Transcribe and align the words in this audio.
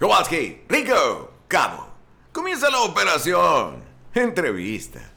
Kowalski, 0.00 0.62
Rico, 0.66 1.30
Cabo. 1.46 1.86
Comienza 2.32 2.70
la 2.70 2.80
operación. 2.80 3.84
Entrevista. 4.14 5.12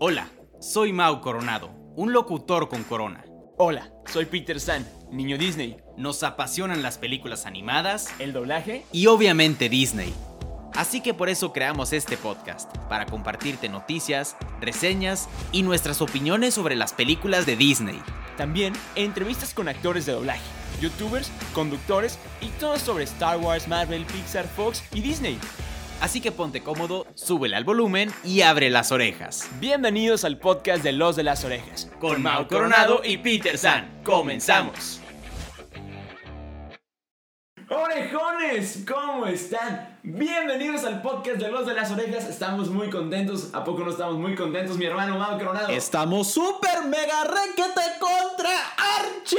Hola, 0.00 0.30
soy 0.62 0.94
Mau 0.94 1.20
Coronado, 1.20 1.68
un 1.94 2.10
locutor 2.14 2.70
con 2.70 2.84
corona. 2.84 3.26
Hola, 3.58 3.92
soy 4.06 4.24
Peter 4.24 4.60
San, 4.60 4.88
niño 5.12 5.36
Disney. 5.36 5.76
Nos 5.98 6.22
apasionan 6.22 6.82
las 6.82 6.96
películas 6.96 7.44
animadas 7.44 8.08
El 8.18 8.32
doblaje 8.32 8.86
y 8.92 9.08
obviamente 9.08 9.68
Disney. 9.68 10.14
Así 10.72 11.02
que 11.02 11.12
por 11.12 11.28
eso 11.28 11.52
creamos 11.52 11.92
este 11.92 12.16
podcast, 12.16 12.74
para 12.88 13.04
compartirte 13.04 13.68
noticias, 13.68 14.38
reseñas 14.58 15.28
y 15.52 15.62
nuestras 15.62 16.00
opiniones 16.00 16.54
sobre 16.54 16.76
las 16.76 16.94
películas 16.94 17.44
de 17.44 17.56
Disney. 17.56 18.00
También 18.36 18.74
entrevistas 18.94 19.54
con 19.54 19.68
actores 19.68 20.06
de 20.06 20.12
doblaje, 20.12 20.42
youtubers, 20.80 21.30
conductores 21.54 22.18
y 22.40 22.48
todo 22.60 22.78
sobre 22.78 23.04
Star 23.04 23.38
Wars, 23.38 23.66
Marvel, 23.68 24.04
Pixar, 24.04 24.46
Fox 24.46 24.84
y 24.92 25.00
Disney. 25.00 25.38
Así 26.00 26.20
que 26.20 26.30
ponte 26.30 26.62
cómodo, 26.62 27.06
súbele 27.14 27.56
al 27.56 27.64
volumen 27.64 28.12
y 28.22 28.42
abre 28.42 28.68
las 28.68 28.92
orejas. 28.92 29.48
Bienvenidos 29.60 30.24
al 30.24 30.38
podcast 30.38 30.82
de 30.82 30.92
Los 30.92 31.16
de 31.16 31.22
las 31.22 31.44
Orejas. 31.44 31.90
Con 31.98 32.22
Mau 32.22 32.46
Coronado 32.46 33.00
y 33.02 33.16
Peter 33.16 33.56
San. 33.56 34.02
Comenzamos. 34.04 35.00
¿Cómo 38.86 39.26
están? 39.26 39.98
Bienvenidos 40.04 40.84
al 40.84 41.02
podcast 41.02 41.40
de 41.40 41.50
Los 41.50 41.66
de 41.66 41.74
las 41.74 41.90
Orejas. 41.90 42.28
Estamos 42.28 42.70
muy 42.70 42.90
contentos. 42.90 43.50
¿A 43.52 43.64
poco 43.64 43.82
no 43.82 43.90
estamos 43.90 44.18
muy 44.18 44.36
contentos, 44.36 44.78
mi 44.78 44.84
hermano 44.84 45.18
Mau 45.18 45.36
Coronado? 45.36 45.68
Estamos 45.68 46.28
súper 46.28 46.84
mega 46.84 47.24
requete 47.24 47.80
contra 47.98 48.50
Archie. 49.00 49.38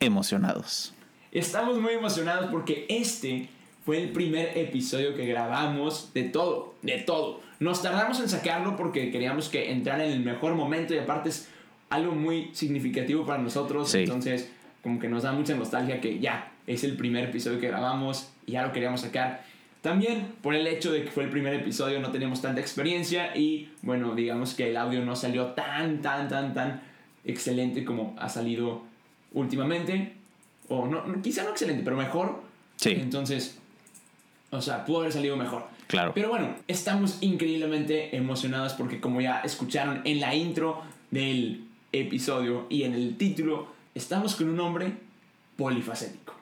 Emocionados. 0.00 0.94
Estamos 1.30 1.78
muy 1.78 1.92
emocionados 1.92 2.48
porque 2.50 2.86
este 2.88 3.50
fue 3.84 4.04
el 4.04 4.10
primer 4.10 4.56
episodio 4.56 5.14
que 5.14 5.26
grabamos 5.26 6.12
de 6.14 6.22
todo, 6.22 6.74
de 6.80 7.00
todo. 7.00 7.40
Nos 7.60 7.82
tardamos 7.82 8.18
en 8.20 8.30
sacarlo 8.30 8.74
porque 8.76 9.10
queríamos 9.10 9.50
que 9.50 9.70
entrara 9.70 10.06
en 10.06 10.12
el 10.12 10.20
mejor 10.20 10.54
momento 10.54 10.94
y 10.94 10.98
aparte 10.98 11.28
es 11.28 11.48
algo 11.90 12.12
muy 12.12 12.50
significativo 12.54 13.26
para 13.26 13.42
nosotros. 13.42 13.90
Sí. 13.90 13.98
Entonces, 13.98 14.50
como 14.82 14.98
que 14.98 15.08
nos 15.08 15.24
da 15.24 15.32
mucha 15.32 15.54
nostalgia 15.54 16.00
que 16.00 16.18
ya 16.20 16.52
es 16.66 16.84
el 16.84 16.96
primer 16.96 17.24
episodio 17.24 17.60
que 17.60 17.68
grabamos 17.68 18.30
y 18.46 18.52
ya 18.52 18.62
lo 18.62 18.72
queríamos 18.72 19.00
sacar. 19.00 19.44
También 19.82 20.32
por 20.42 20.54
el 20.54 20.66
hecho 20.66 20.92
de 20.92 21.04
que 21.04 21.10
fue 21.10 21.24
el 21.24 21.30
primer 21.30 21.54
episodio 21.54 22.00
no 22.00 22.10
teníamos 22.10 22.42
tanta 22.42 22.60
experiencia 22.60 23.36
y 23.36 23.70
bueno, 23.82 24.14
digamos 24.14 24.54
que 24.54 24.70
el 24.70 24.76
audio 24.76 25.04
no 25.04 25.14
salió 25.14 25.46
tan, 25.48 26.02
tan, 26.02 26.28
tan, 26.28 26.54
tan 26.54 26.82
excelente 27.24 27.84
como 27.84 28.16
ha 28.18 28.28
salido 28.28 28.82
últimamente. 29.32 30.14
O 30.68 30.86
no, 30.86 31.06
no, 31.06 31.22
quizá 31.22 31.44
no 31.44 31.50
excelente, 31.50 31.82
pero 31.84 31.96
mejor. 31.96 32.42
Sí. 32.76 32.90
Entonces, 32.90 33.58
o 34.50 34.60
sea, 34.60 34.84
pudo 34.84 35.00
haber 35.00 35.12
salido 35.12 35.36
mejor. 35.36 35.66
Claro. 35.86 36.12
Pero 36.14 36.30
bueno, 36.30 36.56
estamos 36.66 37.18
increíblemente 37.20 38.16
emocionados 38.16 38.72
porque 38.72 39.00
como 39.00 39.20
ya 39.20 39.40
escucharon 39.42 40.00
en 40.04 40.18
la 40.18 40.34
intro 40.34 40.82
del 41.10 41.64
episodio 41.92 42.66
y 42.68 42.82
en 42.82 42.94
el 42.94 43.16
título, 43.16 43.68
estamos 43.94 44.34
con 44.34 44.48
un 44.48 44.58
hombre 44.58 44.94
polifacético. 45.56 46.35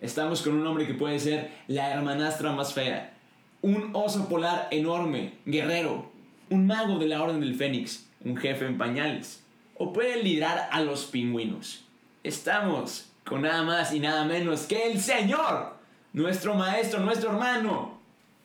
Estamos 0.00 0.40
con 0.40 0.54
un 0.54 0.66
hombre 0.66 0.86
que 0.86 0.94
puede 0.94 1.18
ser 1.18 1.50
la 1.66 1.92
hermanastra 1.92 2.52
más 2.52 2.72
fea, 2.72 3.12
un 3.60 3.90
oso 3.92 4.28
polar 4.28 4.68
enorme, 4.70 5.34
guerrero, 5.44 6.10
un 6.48 6.66
mago 6.66 6.98
de 6.98 7.06
la 7.06 7.22
Orden 7.22 7.40
del 7.40 7.54
Fénix, 7.54 8.06
un 8.24 8.36
jefe 8.36 8.64
en 8.64 8.78
pañales, 8.78 9.44
o 9.76 9.92
puede 9.92 10.22
liderar 10.22 10.70
a 10.72 10.80
los 10.80 11.04
pingüinos. 11.04 11.84
Estamos 12.24 13.10
con 13.26 13.42
nada 13.42 13.62
más 13.62 13.92
y 13.92 14.00
nada 14.00 14.24
menos 14.24 14.62
que 14.62 14.90
el 14.90 15.00
Señor, 15.00 15.74
nuestro 16.14 16.54
maestro, 16.54 17.00
nuestro 17.00 17.30
hermano, 17.32 17.98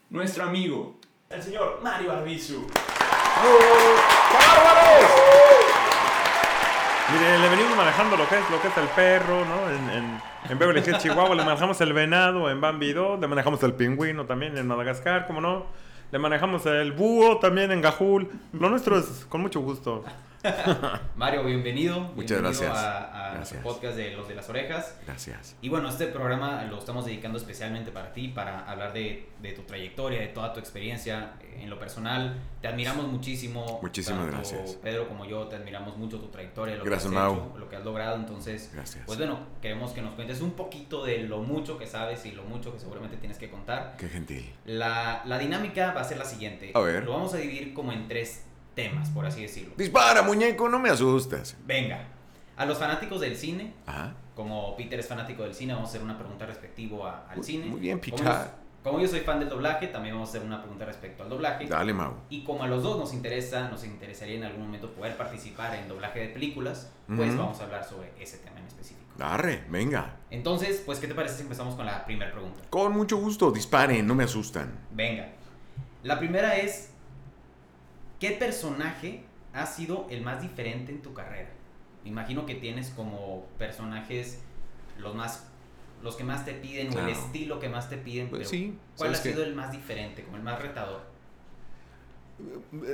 nuestro 0.10 0.44
amigo, 0.44 0.96
el 1.30 1.42
señor 1.42 1.80
Mario 1.82 2.12
Arbizu. 2.12 2.68
Mire, 7.12 7.38
le 7.40 7.50
venimos 7.50 7.78
manejando 7.78 8.18
lo 8.18 8.28
que 8.28 8.36
es, 8.36 8.50
lo 8.50 8.60
que 8.62 8.68
es 8.68 8.78
el 8.78 8.88
perro, 8.90 9.46
¿no? 9.46 9.70
En, 9.70 9.90
en, 9.92 10.22
en 10.50 10.60
Beverly 10.60 10.82
Hills, 10.82 10.98
Chihuahua, 11.04 11.36
le 11.36 11.44
manejamos 11.44 11.80
el 11.82 11.94
venado, 11.94 12.50
en 12.50 12.60
Bambi 12.60 12.94
2, 12.94 13.20
le 13.20 13.28
manejamos 13.28 13.62
el 13.64 13.74
pingüino 13.74 14.26
también 14.26 14.58
en 14.58 14.66
Madagascar, 14.66 15.28
¿cómo 15.28 15.40
no? 15.40 15.68
Le 16.12 16.18
manejamos 16.20 16.66
el 16.66 16.94
búho 16.94 17.38
también 17.38 17.72
en 17.72 17.82
Gajul. 17.82 18.30
Lo 18.54 18.70
nuestro 18.70 18.98
es 18.98 19.26
con 19.30 19.42
mucho 19.42 19.60
gusto. 19.60 20.04
Mario, 21.16 21.44
bienvenido. 21.44 22.00
Muchas 22.16 22.42
bienvenido 22.42 22.62
gracias. 22.62 22.72
A, 22.78 22.98
a 22.98 23.34
Gracias. 23.36 23.36
nuestro 23.36 23.62
podcast 23.64 23.98
de 23.98 24.12
Los 24.12 24.28
de 24.28 24.36
las 24.36 24.50
Orejas. 24.50 24.96
Gracias. 25.06 25.56
Y 25.62 25.70
bueno, 25.70 25.90
este 25.90 26.08
programa 26.08 26.64
lo 26.66 26.78
estamos 26.78 27.06
dedicando 27.06 27.38
especialmente 27.38 27.92
para 27.92 28.14
ti, 28.14 28.28
para 28.30 28.70
hablar 28.70 28.94
de, 28.94 29.30
de 29.42 29.52
tu 29.54 29.64
trayectoria, 29.64 30.20
de 30.22 30.28
toda 30.28 30.54
tu 30.54 30.60
experiencia 30.60 31.34
eh, 31.42 31.62
en 31.64 31.70
lo 31.70 31.80
personal. 31.80 32.38
Te 32.62 32.68
admiramos 32.68 33.08
muchísimo. 33.08 33.80
Muchísimas 33.82 34.22
tanto 34.22 34.36
gracias. 34.38 34.76
Pedro 34.82 35.08
como 35.08 35.26
yo, 35.26 35.48
te 35.48 35.56
admiramos 35.56 35.98
mucho 35.98 36.20
tu 36.20 36.28
trayectoria, 36.28 36.76
lo 36.76 36.84
Gracias, 36.84 37.12
que 37.12 37.18
has 37.18 37.32
hecho, 37.32 37.58
lo 37.58 37.70
que 37.70 37.76
has 37.76 37.86
logrado. 37.86 38.16
Entonces, 38.16 38.70
Gracias. 38.74 39.04
pues 39.06 39.18
bueno, 39.18 39.40
queremos 39.62 39.92
que 39.92 40.02
nos 40.02 40.14
cuentes 40.14 40.42
un 40.42 40.52
poquito 40.52 41.04
de 41.04 41.20
lo 41.20 41.40
mucho 41.40 41.78
que 41.78 41.88
sabes 41.88 42.26
y 42.26 42.32
lo 42.32 42.44
mucho 42.44 42.72
que 42.72 42.80
seguramente 42.80 43.18
tienes 43.18 43.38
que 43.38 43.50
contar. 43.50 43.96
Qué 43.98 44.08
gentil. 44.10 44.54
La, 44.66 45.22
la 45.26 45.38
dinámica 45.40 45.92
va 45.94 46.02
a 46.02 46.04
ser 46.04 46.18
la 46.18 46.26
siguiente. 46.26 46.72
A 46.74 46.80
ver. 46.80 47.04
Lo 47.04 47.14
vamos 47.14 47.34
a 47.34 47.38
dividir 47.38 47.74
como 47.74 47.92
en 47.92 48.08
tres 48.08 48.44
temas, 48.76 49.10
por 49.10 49.26
así 49.26 49.42
decirlo. 49.42 49.74
Dispara, 49.78 50.22
muñeco, 50.22 50.68
no 50.70 50.78
me 50.80 50.90
asustas. 50.90 51.56
Venga, 51.66 52.04
a 52.58 52.66
los 52.66 52.78
fanáticos 52.78 53.22
del 53.22 53.36
cine, 53.36 53.74
como 54.36 54.76
Peter 54.76 55.00
es 55.00 55.08
fanático 55.08 55.44
del 55.44 55.54
cine, 55.56 55.74
vamos 55.74 55.90
a 55.90 55.92
hacer 55.92 56.04
una 56.04 56.18
pregunta 56.18 56.46
respectivo 56.46 57.06
a- 57.08 57.26
al 57.30 57.38
Muy- 57.38 57.46
cine. 57.46 57.66
muy 57.68 57.80
bien, 57.80 58.00
Peter. 58.00 58.26
Como 58.84 59.00
yo 59.00 59.08
soy 59.08 59.22
fan 59.22 59.40
del 59.40 59.50
doblaje, 59.50 59.88
también 59.88 60.14
vamos 60.14 60.30
a 60.30 60.32
hacer 60.34 60.44
una 60.44 60.60
pregunta 60.62 60.86
respecto 60.86 61.24
al 61.24 61.30
doblaje. 61.30 61.66
dale, 61.66 61.92
Mau. 61.92 62.14
Y 62.30 62.44
como 62.44 62.62
a 62.64 62.68
los 62.68 62.84
dos 62.84 63.00
nos 63.00 63.14
interesa, 63.14 63.68
nos 63.70 63.84
interesaría 63.84 64.36
en 64.36 64.44
algún 64.44 64.62
momento 64.68 64.92
poder 64.92 65.18
participar 65.18 65.74
en 65.76 65.88
doblaje 65.88 66.20
de 66.20 66.28
películas, 66.30 66.92
pues 67.08 67.36
vamos 67.36 67.60
a 67.62 67.64
hablar 67.64 67.84
sobre 67.84 68.12
ese 68.20 68.38
tema 68.38 68.60
en 68.60 68.66
específico. 68.68 69.02
Arre, 69.20 69.64
venga. 69.70 70.18
Entonces, 70.30 70.84
pues, 70.86 71.00
¿qué 71.00 71.08
te 71.08 71.16
parece 71.16 71.38
si 71.38 71.42
empezamos 71.44 71.74
con 71.76 71.86
la 71.88 72.06
primera 72.06 72.32
pregunta? 72.32 72.62
Con 72.70 72.92
mucho 72.92 73.18
gusto, 73.18 73.50
disparen, 73.50 74.06
no 74.06 74.14
me 74.14 74.26
asustan. 74.26 74.78
Venga. 74.92 75.30
La 76.04 76.20
primera 76.20 76.56
es, 76.58 76.92
¿qué 78.20 78.32
personaje 78.32 79.24
ha 79.54 79.66
sido 79.66 80.08
el 80.10 80.22
más 80.22 80.42
diferente 80.42 80.92
en 80.92 81.02
tu 81.02 81.14
carrera? 81.14 81.50
Me 82.04 82.10
imagino 82.10 82.46
que 82.46 82.56
tienes 82.56 82.90
como 82.90 83.46
personajes 83.58 84.40
los 84.98 85.16
más 85.16 85.48
los 86.04 86.16
que 86.16 86.24
más 86.24 86.46
te 86.46 86.54
piden 86.54 86.96
o 86.96 87.00
el 87.00 87.10
estilo 87.10 87.60
que 87.60 87.68
más 87.68 87.90
te 87.90 87.98
piden, 87.98 88.30
Pues 88.30 88.40
pero 88.40 88.50
sí, 88.50 88.78
¿cuál 88.96 89.14
ha 89.14 89.16
sido 89.16 89.44
el 89.44 89.56
más 89.56 89.72
diferente, 89.72 90.24
como 90.24 90.38
el 90.38 90.44
más 90.44 90.62
retador? 90.62 91.02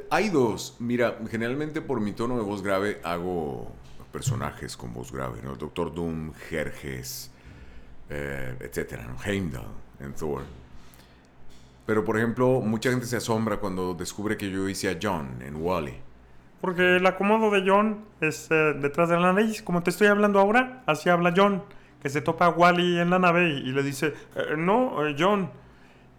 Hay 0.09 0.29
dos. 0.29 0.77
Mira, 0.79 1.19
generalmente 1.29 1.81
por 1.81 1.99
mi 1.99 2.13
tono 2.13 2.37
de 2.37 2.43
voz 2.43 2.61
grave 2.61 3.01
hago 3.03 3.71
personajes 4.13 4.77
con 4.77 4.93
voz 4.93 5.11
grave, 5.11 5.41
¿no? 5.41 5.55
Doctor 5.55 5.93
Doom, 5.93 6.33
Jerjes, 6.33 7.31
eh, 8.09 8.55
etcétera, 8.59 9.03
¿no? 9.03 9.17
Heimdall 9.23 9.67
en 9.99 10.13
Thor. 10.13 10.43
Pero, 11.91 12.05
por 12.05 12.15
ejemplo, 12.15 12.61
mucha 12.61 12.89
gente 12.89 13.05
se 13.05 13.17
asombra 13.17 13.57
cuando 13.57 13.93
descubre 13.93 14.37
que 14.37 14.49
yo 14.49 14.69
hice 14.69 14.89
a 14.89 14.97
John 15.01 15.41
en 15.41 15.57
Wally. 15.57 15.95
Porque 16.61 16.95
el 16.95 17.05
acomodo 17.05 17.51
de 17.51 17.69
John 17.69 18.05
es 18.21 18.47
eh, 18.49 18.75
detrás 18.79 19.09
de 19.09 19.19
la 19.19 19.33
nariz. 19.33 19.61
Como 19.61 19.83
te 19.83 19.89
estoy 19.89 20.07
hablando 20.07 20.39
ahora, 20.39 20.83
así 20.85 21.09
habla 21.09 21.33
John. 21.35 21.61
Que 22.01 22.07
se 22.07 22.21
topa 22.21 22.45
a 22.45 22.49
Wally 22.51 22.97
en 22.97 23.09
la 23.09 23.19
nave 23.19 23.49
y, 23.49 23.57
y 23.57 23.71
le 23.73 23.83
dice, 23.83 24.13
"Eh, 24.37 24.55
no, 24.57 25.05
eh, 25.05 25.17
John. 25.19 25.51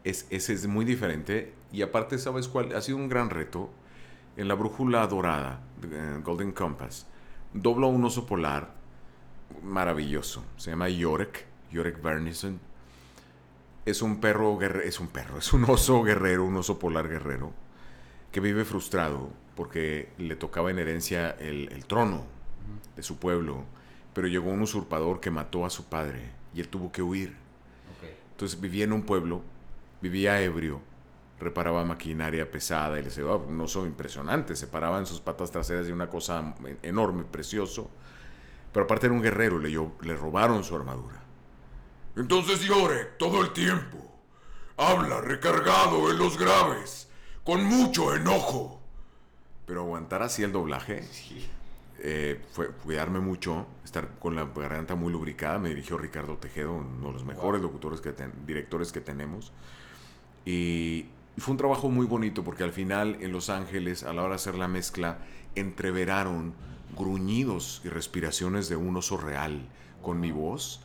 Es, 0.04 0.26
ese 0.28 0.52
es 0.52 0.66
muy 0.66 0.84
diferente. 0.84 1.54
Y 1.72 1.80
aparte, 1.80 2.18
¿sabes 2.18 2.48
cuál? 2.48 2.76
Ha 2.76 2.82
sido 2.82 2.98
un 2.98 3.08
gran 3.08 3.30
reto. 3.30 3.70
En 4.36 4.48
la 4.48 4.54
brújula 4.54 5.06
dorada, 5.06 5.60
Golden 6.22 6.52
Compass, 6.52 7.06
doblo 7.54 7.86
a 7.86 7.90
un 7.90 8.04
oso 8.04 8.26
polar 8.26 8.74
maravilloso. 9.62 10.44
Se 10.58 10.70
llama 10.72 10.90
Yorek, 10.90 11.46
Yorek 11.70 12.02
Bernison. 12.02 12.60
Es 13.84 14.00
un 14.02 14.20
perro 14.20 14.56
guerrero, 14.58 14.84
es 14.88 15.00
un 15.00 15.08
perro, 15.08 15.38
es 15.38 15.52
un 15.52 15.64
oso 15.64 16.02
guerrero, 16.02 16.44
un 16.44 16.56
oso 16.56 16.78
polar 16.78 17.08
guerrero, 17.08 17.52
que 18.30 18.40
vive 18.40 18.64
frustrado 18.64 19.30
porque 19.56 20.08
le 20.18 20.36
tocaba 20.36 20.70
en 20.70 20.78
herencia 20.78 21.30
el, 21.30 21.70
el 21.72 21.84
trono 21.86 22.24
de 22.96 23.02
su 23.02 23.18
pueblo, 23.18 23.64
pero 24.14 24.28
llegó 24.28 24.50
un 24.50 24.62
usurpador 24.62 25.20
que 25.20 25.30
mató 25.30 25.66
a 25.66 25.70
su 25.70 25.86
padre 25.86 26.30
y 26.54 26.60
él 26.60 26.68
tuvo 26.68 26.92
que 26.92 27.02
huir. 27.02 27.34
Entonces 28.32 28.60
vivía 28.60 28.84
en 28.84 28.92
un 28.92 29.02
pueblo, 29.02 29.42
vivía 30.00 30.40
ebrio, 30.40 30.80
reparaba 31.40 31.84
maquinaria 31.84 32.50
pesada 32.50 32.98
y 32.98 33.02
le 33.02 33.08
decía, 33.08 33.26
"Oh, 33.26 33.38
un 33.38 33.60
oso 33.60 33.84
impresionante, 33.84 34.54
se 34.54 34.68
paraba 34.68 34.98
en 34.98 35.06
sus 35.06 35.20
patas 35.20 35.50
traseras 35.50 35.86
de 35.86 35.92
una 35.92 36.08
cosa 36.08 36.54
en- 36.64 36.78
enorme, 36.82 37.24
precioso. 37.24 37.90
Pero 38.72 38.84
aparte 38.84 39.06
era 39.06 39.14
un 39.14 39.22
guerrero, 39.22 39.58
le, 39.58 39.70
le 39.70 40.16
robaron 40.16 40.62
su 40.64 40.74
armadura. 40.76 41.21
Entonces 42.16 42.60
llore 42.60 43.04
todo 43.18 43.40
el 43.42 43.52
tiempo. 43.52 43.98
Habla 44.76 45.20
recargado 45.20 46.10
en 46.10 46.18
los 46.18 46.38
graves, 46.38 47.08
con 47.44 47.64
mucho 47.64 48.14
enojo. 48.14 48.80
Pero 49.66 49.82
aguantar 49.82 50.22
así 50.22 50.42
el 50.42 50.52
doblaje 50.52 51.04
eh, 52.00 52.42
fue 52.52 52.68
cuidarme 52.68 53.20
mucho, 53.20 53.66
estar 53.84 54.08
con 54.18 54.34
la 54.34 54.44
garganta 54.44 54.94
muy 54.94 55.12
lubricada. 55.12 55.58
Me 55.58 55.68
dirigió 55.68 55.96
Ricardo 55.98 56.36
Tejedo, 56.36 56.72
uno 56.74 57.08
de 57.08 57.12
los 57.12 57.24
mejores 57.24 57.62
locutores 57.62 58.00
que 58.00 58.12
ten- 58.12 58.32
directores 58.46 58.92
que 58.92 59.00
tenemos. 59.00 59.52
Y 60.44 61.06
fue 61.38 61.52
un 61.52 61.58
trabajo 61.58 61.88
muy 61.88 62.06
bonito 62.06 62.42
porque 62.44 62.64
al 62.64 62.72
final 62.72 63.16
en 63.20 63.32
Los 63.32 63.48
Ángeles, 63.50 64.02
a 64.02 64.12
la 64.12 64.22
hora 64.22 64.30
de 64.30 64.36
hacer 64.36 64.56
la 64.56 64.68
mezcla, 64.68 65.18
entreveraron 65.54 66.54
gruñidos 66.96 67.80
y 67.84 67.88
respiraciones 67.88 68.68
de 68.68 68.76
un 68.76 68.96
oso 68.96 69.16
real 69.16 69.68
con 70.02 70.18
mi 70.20 70.32
voz. 70.32 70.80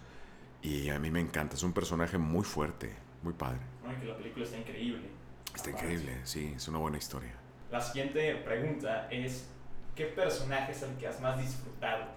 Y 0.68 0.90
a 0.90 1.00
mí 1.00 1.10
me 1.10 1.22
encanta, 1.22 1.56
es 1.56 1.64
un 1.64 1.72
personaje 1.72 2.18
muy 2.18 2.44
fuerte, 2.44 2.94
muy 3.24 3.32
padre. 3.32 3.62
Bueno, 3.82 3.98
que 4.02 4.06
la 4.06 4.18
película 4.18 4.44
está 4.44 4.58
increíble. 4.58 5.10
Está 5.56 5.70
Aparte. 5.70 5.94
increíble, 5.94 6.20
sí, 6.26 6.54
es 6.58 6.68
una 6.68 6.80
buena 6.80 6.98
historia. 6.98 7.32
La 7.72 7.80
siguiente 7.80 8.36
pregunta 8.44 9.08
es, 9.10 9.48
¿qué 9.96 10.08
personaje 10.08 10.74
es 10.74 10.82
el 10.82 10.94
que 10.98 11.08
has 11.08 11.22
más 11.22 11.40
disfrutado? 11.40 12.08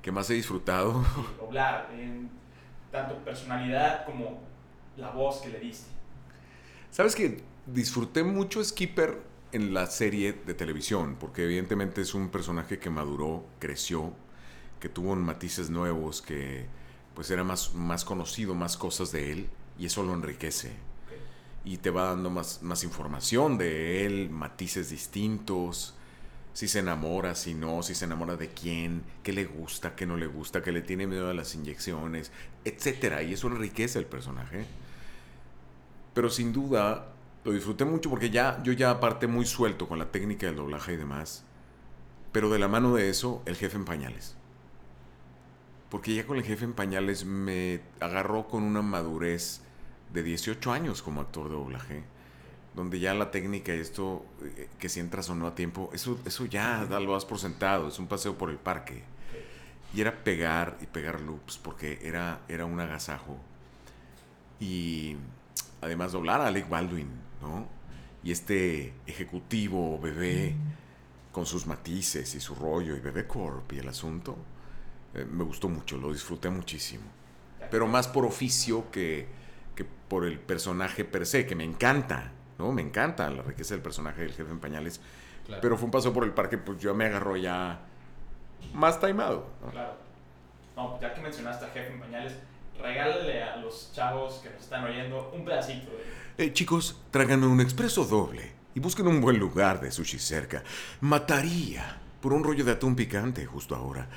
¿Qué 0.00 0.12
más 0.12 0.30
he 0.30 0.34
disfrutado? 0.34 1.02
Sí, 1.02 1.22
doblar, 1.40 1.90
en 1.92 2.30
tanto 2.92 3.16
personalidad 3.24 4.06
como 4.06 4.40
la 4.96 5.10
voz 5.10 5.40
que 5.40 5.48
le 5.48 5.58
diste. 5.58 5.90
Sabes 6.92 7.16
que 7.16 7.42
disfruté 7.66 8.22
mucho 8.22 8.62
Skipper 8.62 9.20
en 9.50 9.74
la 9.74 9.88
serie 9.88 10.34
de 10.34 10.54
televisión, 10.54 11.16
porque 11.18 11.42
evidentemente 11.42 12.00
es 12.00 12.14
un 12.14 12.28
personaje 12.28 12.78
que 12.78 12.90
maduró, 12.90 13.44
creció, 13.58 14.12
que 14.78 14.88
tuvo 14.88 15.16
matices 15.16 15.68
nuevos, 15.68 16.22
que 16.22 16.68
pues 17.14 17.30
era 17.30 17.44
más, 17.44 17.74
más 17.74 18.04
conocido, 18.04 18.54
más 18.54 18.76
cosas 18.76 19.12
de 19.12 19.32
él, 19.32 19.48
y 19.78 19.86
eso 19.86 20.02
lo 20.02 20.14
enriquece. 20.14 20.72
Y 21.64 21.78
te 21.78 21.90
va 21.90 22.08
dando 22.08 22.30
más, 22.30 22.62
más 22.62 22.84
información 22.84 23.56
de 23.56 24.04
él, 24.04 24.30
matices 24.30 24.90
distintos, 24.90 25.94
si 26.52 26.68
se 26.68 26.78
enamora, 26.78 27.34
si 27.34 27.52
no, 27.54 27.82
si 27.82 27.94
se 27.94 28.04
enamora 28.04 28.36
de 28.36 28.48
quién, 28.48 29.02
qué 29.22 29.32
le 29.32 29.44
gusta, 29.44 29.96
qué 29.96 30.06
no 30.06 30.16
le 30.16 30.26
gusta, 30.28 30.62
que 30.62 30.72
le 30.72 30.82
tiene 30.82 31.06
miedo 31.06 31.28
a 31.28 31.34
las 31.34 31.54
inyecciones, 31.54 32.30
etcétera, 32.64 33.22
y 33.22 33.32
eso 33.32 33.48
enriquece 33.48 33.98
el 33.98 34.06
personaje. 34.06 34.64
Pero 36.14 36.30
sin 36.30 36.52
duda 36.52 37.12
lo 37.44 37.52
disfruté 37.52 37.84
mucho 37.84 38.08
porque 38.08 38.30
ya 38.30 38.62
yo 38.62 38.72
ya 38.72 38.90
aparte 38.90 39.26
muy 39.26 39.44
suelto 39.44 39.88
con 39.88 39.98
la 39.98 40.10
técnica 40.12 40.46
del 40.46 40.56
doblaje 40.56 40.94
y 40.94 40.96
demás. 40.96 41.44
Pero 42.30 42.50
de 42.50 42.58
la 42.58 42.68
mano 42.68 42.94
de 42.94 43.10
eso, 43.10 43.42
el 43.46 43.56
jefe 43.56 43.76
en 43.76 43.84
pañales. 43.84 44.36
Porque 45.90 46.14
ya 46.14 46.26
con 46.26 46.36
el 46.38 46.44
jefe 46.44 46.64
en 46.64 46.72
pañales 46.72 47.24
me 47.24 47.80
agarró 48.00 48.48
con 48.48 48.62
una 48.64 48.82
madurez 48.82 49.60
de 50.12 50.22
18 50.22 50.72
años 50.72 51.02
como 51.02 51.20
actor 51.20 51.48
de 51.48 51.54
doblaje. 51.54 52.02
Donde 52.74 52.98
ya 52.98 53.14
la 53.14 53.30
técnica 53.30 53.74
y 53.74 53.78
esto, 53.78 54.24
eh, 54.42 54.68
que 54.80 54.88
si 54.88 54.98
entras 54.98 55.30
o 55.30 55.34
no 55.36 55.46
a 55.46 55.54
tiempo, 55.54 55.90
eso, 55.92 56.18
eso 56.26 56.46
ya 56.46 56.84
da- 56.86 56.98
lo 56.98 57.12
das 57.12 57.24
por 57.24 57.38
sentado, 57.38 57.86
es 57.88 57.98
un 58.00 58.08
paseo 58.08 58.36
por 58.36 58.50
el 58.50 58.56
parque. 58.56 59.04
Y 59.94 60.00
era 60.00 60.24
pegar 60.24 60.76
y 60.82 60.86
pegar 60.86 61.20
loops 61.20 61.58
porque 61.58 62.00
era, 62.02 62.40
era 62.48 62.64
un 62.64 62.80
agasajo. 62.80 63.36
Y 64.58 65.16
además 65.80 66.12
doblar 66.12 66.40
a 66.40 66.48
Alec 66.48 66.68
Baldwin, 66.68 67.08
¿no? 67.42 67.66
Y 68.24 68.32
este 68.32 68.92
ejecutivo 69.06 69.98
bebé 70.00 70.54
con 71.30 71.46
sus 71.46 71.66
matices 71.66 72.34
y 72.34 72.40
su 72.40 72.54
rollo 72.54 72.96
y 72.96 73.00
bebé 73.00 73.26
corp 73.26 73.72
y 73.72 73.78
el 73.78 73.88
asunto, 73.88 74.36
eh, 75.14 75.24
me 75.24 75.44
gustó 75.44 75.68
mucho, 75.68 75.96
lo 75.96 76.12
disfruté 76.12 76.50
muchísimo. 76.50 77.04
Pero 77.70 77.86
más 77.86 78.08
por 78.08 78.24
oficio 78.24 78.90
que, 78.90 79.26
que 79.74 79.84
por 79.84 80.24
el 80.24 80.38
personaje 80.38 81.04
per 81.04 81.26
se, 81.26 81.46
que 81.46 81.54
me 81.54 81.64
encanta, 81.64 82.32
¿no? 82.58 82.72
Me 82.72 82.82
encanta 82.82 83.28
la 83.30 83.42
riqueza 83.42 83.74
del 83.74 83.82
personaje 83.82 84.22
del 84.22 84.32
jefe 84.32 84.50
en 84.50 84.60
pañales. 84.60 85.00
Claro. 85.46 85.60
Pero 85.62 85.76
fue 85.76 85.86
un 85.86 85.90
paso 85.90 86.12
por 86.12 86.24
el 86.24 86.32
parque, 86.32 86.58
pues 86.58 86.78
yo 86.78 86.94
me 86.94 87.06
agarró 87.06 87.36
ya 87.36 87.80
más 88.72 89.00
taimado. 89.00 89.46
¿no? 89.62 89.70
Claro. 89.70 89.94
No, 90.76 91.00
ya 91.00 91.14
que 91.14 91.20
mencionaste 91.20 91.66
a 91.66 91.68
Jefe 91.68 91.92
en 91.92 92.00
Pañales, 92.00 92.34
regálale 92.80 93.42
a 93.42 93.56
los 93.56 93.92
chavos 93.92 94.40
que 94.42 94.50
nos 94.50 94.60
están 94.60 94.84
oyendo 94.84 95.30
un 95.34 95.44
pedacito 95.44 95.90
de... 95.92 96.44
Eh, 96.44 96.52
chicos, 96.52 97.00
tráiganme 97.12 97.46
un 97.46 97.60
expreso 97.60 98.04
doble 98.04 98.52
y 98.74 98.80
busquen 98.80 99.06
un 99.06 99.20
buen 99.20 99.38
lugar 99.38 99.80
de 99.80 99.92
sushi 99.92 100.18
cerca. 100.18 100.64
Mataría 101.00 102.00
por 102.20 102.32
un 102.32 102.42
rollo 102.42 102.64
de 102.64 102.72
atún 102.72 102.96
picante 102.96 103.46
justo 103.46 103.76
ahora. 103.76 104.08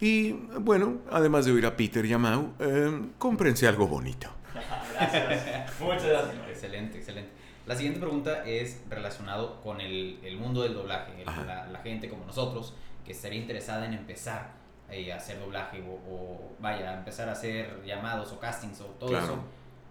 Y 0.00 0.32
bueno, 0.32 0.98
además 1.10 1.44
de 1.46 1.52
oír 1.52 1.66
a 1.66 1.76
Peter 1.76 2.04
y 2.04 2.12
a 2.12 2.18
Mau, 2.18 2.52
eh, 2.58 3.08
cómprense 3.18 3.66
algo 3.68 3.86
bonito. 3.86 4.28
Gracias. 4.94 5.80
Muchas 5.80 6.04
gracias. 6.06 6.34
Excelente, 6.48 6.98
excelente. 6.98 7.30
La 7.66 7.74
siguiente 7.74 7.98
pregunta 8.00 8.44
es 8.44 8.82
relacionado 8.90 9.60
con 9.62 9.80
el, 9.80 10.18
el 10.22 10.36
mundo 10.36 10.62
del 10.62 10.74
doblaje. 10.74 11.12
El- 11.20 11.46
la, 11.46 11.66
la 11.66 11.78
gente 11.80 12.08
como 12.08 12.24
nosotros 12.26 12.74
que 13.04 13.12
estaría 13.12 13.40
interesada 13.40 13.86
en 13.86 13.94
empezar 13.94 14.52
eh, 14.90 15.12
a 15.12 15.16
hacer 15.16 15.38
doblaje 15.40 15.80
o, 15.82 15.92
o, 16.12 16.52
vaya, 16.60 16.94
empezar 16.98 17.28
a 17.28 17.32
hacer 17.32 17.82
llamados 17.84 18.32
o 18.32 18.38
castings 18.40 18.80
o 18.80 18.84
todo 18.84 19.10
Claro. 19.10 19.24
eso. 19.24 19.38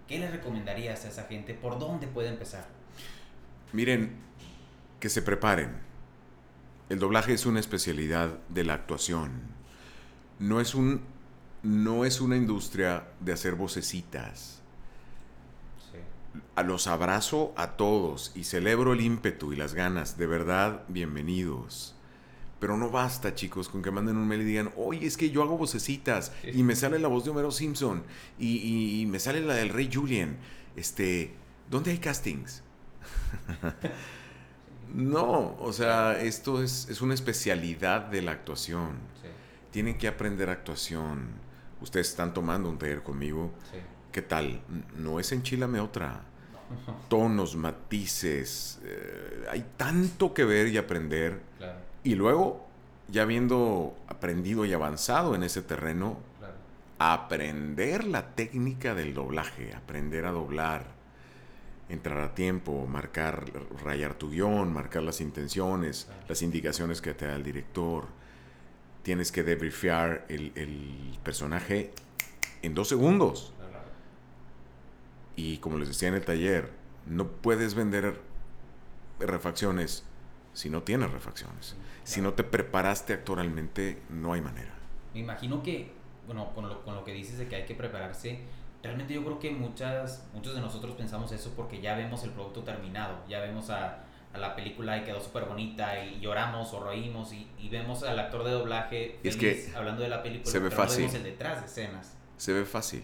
¿Qué 0.07 0.19
le 0.19 0.29
recomendarías 0.29 1.03
a 1.05 1.07
esa 1.09 1.23
gente? 1.23 1.53
¿Por 1.53 1.79
dónde 1.79 2.07
puede 2.07 2.29
empezar? 2.29 2.65
Miren, 3.71 4.17
que 4.99 5.09
se 5.09 5.21
preparen. 5.21 5.77
El 6.89 6.99
doblaje 6.99 7.33
es 7.33 7.45
una 7.45 7.59
especialidad 7.59 8.37
de 8.49 8.63
la 8.65 8.73
actuación. 8.75 9.31
No 10.39 10.59
es 10.59 10.75
un 10.75 11.01
no 11.63 12.03
es 12.03 12.19
una 12.19 12.35
industria 12.35 13.07
de 13.21 13.31
hacer 13.31 13.55
vocecitas. 13.55 14.61
Sí. 15.91 15.97
A 16.55 16.63
los 16.63 16.87
abrazo 16.87 17.53
a 17.55 17.77
todos 17.77 18.33
y 18.35 18.43
celebro 18.43 18.91
el 18.93 18.99
ímpetu 19.01 19.53
y 19.53 19.55
las 19.55 19.73
ganas. 19.73 20.17
De 20.17 20.27
verdad, 20.27 20.83
bienvenidos. 20.89 21.95
Pero 22.59 22.75
no 22.77 22.89
basta, 22.89 23.33
chicos, 23.35 23.69
con 23.69 23.81
que 23.81 23.91
manden 23.91 24.17
un 24.17 24.27
mail 24.27 24.41
y 24.41 24.45
digan, 24.45 24.71
oye, 24.77 25.05
es 25.07 25.15
que 25.17 25.29
yo 25.31 25.41
hago 25.41 25.57
vocecitas 25.57 26.31
y 26.43 26.63
me 26.63 26.75
sale 26.75 26.99
la 26.99 27.07
voz 27.09 27.23
de 27.25 27.31
Homero 27.31 27.51
Simpson 27.51 28.03
y, 28.39 28.57
y- 28.57 29.01
y 29.01 29.05
me 29.05 29.19
sale 29.19 29.41
la 29.41 29.53
del 29.55 29.69
Rey 29.69 29.89
Julian. 29.93 30.37
Este, 30.75 31.33
¿dónde 31.69 31.91
hay 31.91 31.97
castings? 31.99 32.61
no, 34.93 35.55
o 35.59 35.73
sea, 35.73 36.21
esto 36.21 36.61
es, 36.63 36.87
es 36.89 37.01
una 37.01 37.13
especialidad 37.13 38.01
de 38.07 38.21
la 38.21 38.31
actuación. 38.31 38.91
Sí, 39.21 39.27
Tienen 39.73 39.97
que 39.97 40.07
aprender 40.07 40.49
actuación. 40.49 41.31
Ustedes 41.81 42.07
están 42.09 42.33
tomando 42.33 42.69
un 42.69 42.77
taller 42.77 43.03
conmigo. 43.03 43.51
sí. 43.71 43.77
¿Qué 44.13 44.21
tal? 44.21 44.61
No 44.95 45.19
es 45.19 45.31
enchilame 45.31 45.79
otra. 45.79 46.21
Tonos, 47.09 47.55
matices. 47.55 48.79
eh, 48.83 49.45
hay 49.49 49.65
tanto 49.75 50.35
que 50.35 50.45
ver 50.45 50.67
y 50.67 50.77
aprender. 50.77 51.41
Claro, 51.57 51.79
Y 52.03 52.13
luego, 52.13 52.67
ya 53.07 53.23
habiendo 53.23 53.97
aprendido 54.07 54.65
y 54.65 54.73
avanzado 54.73 55.33
en 55.33 55.41
ese 55.41 55.63
terreno, 55.63 56.19
claro. 56.37 56.53
aprender 56.99 58.03
la 58.03 58.35
técnica 58.35 58.93
del 58.93 59.15
doblaje, 59.15 59.73
aprender 59.73 60.27
a 60.27 60.31
doblar, 60.31 60.85
entrar 61.89 62.19
a 62.19 62.35
tiempo, 62.35 62.85
marcar, 62.85 63.45
rayar 63.83 64.13
tu 64.13 64.29
guion, 64.29 64.71
marcar 64.71 65.01
las 65.01 65.21
intenciones, 65.21 66.07
las 66.29 66.43
indicaciones 66.43 67.01
que 67.01 67.15
te 67.15 67.25
da 67.25 67.35
el 67.35 67.43
director. 67.43 68.05
Tienes 69.03 69.31
que 69.31 69.43
debriefear 69.43 70.25
el, 70.29 71.17
personaje 71.23 71.91
en 72.61 72.73
dos 72.73 72.87
segundos. 72.87 73.53
Y 75.35 75.57
como 75.57 75.77
les 75.77 75.87
decía 75.87 76.09
en 76.09 76.15
el 76.15 76.25
taller, 76.25 76.71
no 77.05 77.27
puedes 77.27 77.75
vender 77.75 78.19
refacciones 79.19 80.05
si 80.53 80.69
no 80.69 80.83
tienes 80.83 81.11
refacciones. 81.11 81.75
Si 82.03 82.21
no 82.21 82.33
te 82.33 82.43
preparaste 82.43 83.13
actoralmente, 83.13 84.01
no 84.09 84.33
hay 84.33 84.41
manera. 84.41 84.73
Me 85.13 85.21
imagino 85.21 85.63
que, 85.63 85.91
bueno, 86.27 86.53
con 86.53 86.67
lo, 86.67 86.83
con 86.83 86.95
lo 86.95 87.03
que 87.03 87.13
dices 87.13 87.37
de 87.37 87.47
que 87.47 87.55
hay 87.55 87.65
que 87.65 87.75
prepararse, 87.75 88.39
realmente 88.83 89.13
yo 89.13 89.23
creo 89.23 89.39
que 89.39 89.51
muchas, 89.51 90.25
muchos 90.33 90.53
de 90.53 90.61
nosotros 90.61 90.95
pensamos 90.95 91.31
eso 91.31 91.53
porque 91.55 91.81
ya 91.81 91.95
vemos 91.95 92.23
el 92.23 92.31
producto 92.31 92.61
terminado, 92.63 93.17
ya 93.27 93.39
vemos 93.39 93.69
a 93.69 94.03
la 94.39 94.55
película 94.55 94.97
y 94.97 95.03
quedó 95.03 95.21
súper 95.21 95.45
bonita 95.45 96.03
y 96.03 96.19
lloramos 96.19 96.73
o 96.73 96.83
reímos 96.83 97.33
y, 97.33 97.47
y 97.59 97.69
vemos 97.69 98.03
al 98.03 98.17
actor 98.19 98.43
de 98.43 98.51
doblaje 98.51 99.19
Es 99.23 99.37
feliz 99.37 99.69
que 99.69 99.75
hablando 99.77 100.01
de 100.03 100.09
la 100.09 100.23
película, 100.23 100.51
se 100.51 100.59
ve 100.59 100.69
pero 100.69 100.81
no 100.81 100.87
fácil. 100.87 100.99
vemos 101.01 101.15
el 101.15 101.23
detrás 101.23 101.59
de 101.61 101.65
escenas. 101.67 102.13
Se 102.37 102.53
ve 102.53 102.65
fácil. 102.65 103.03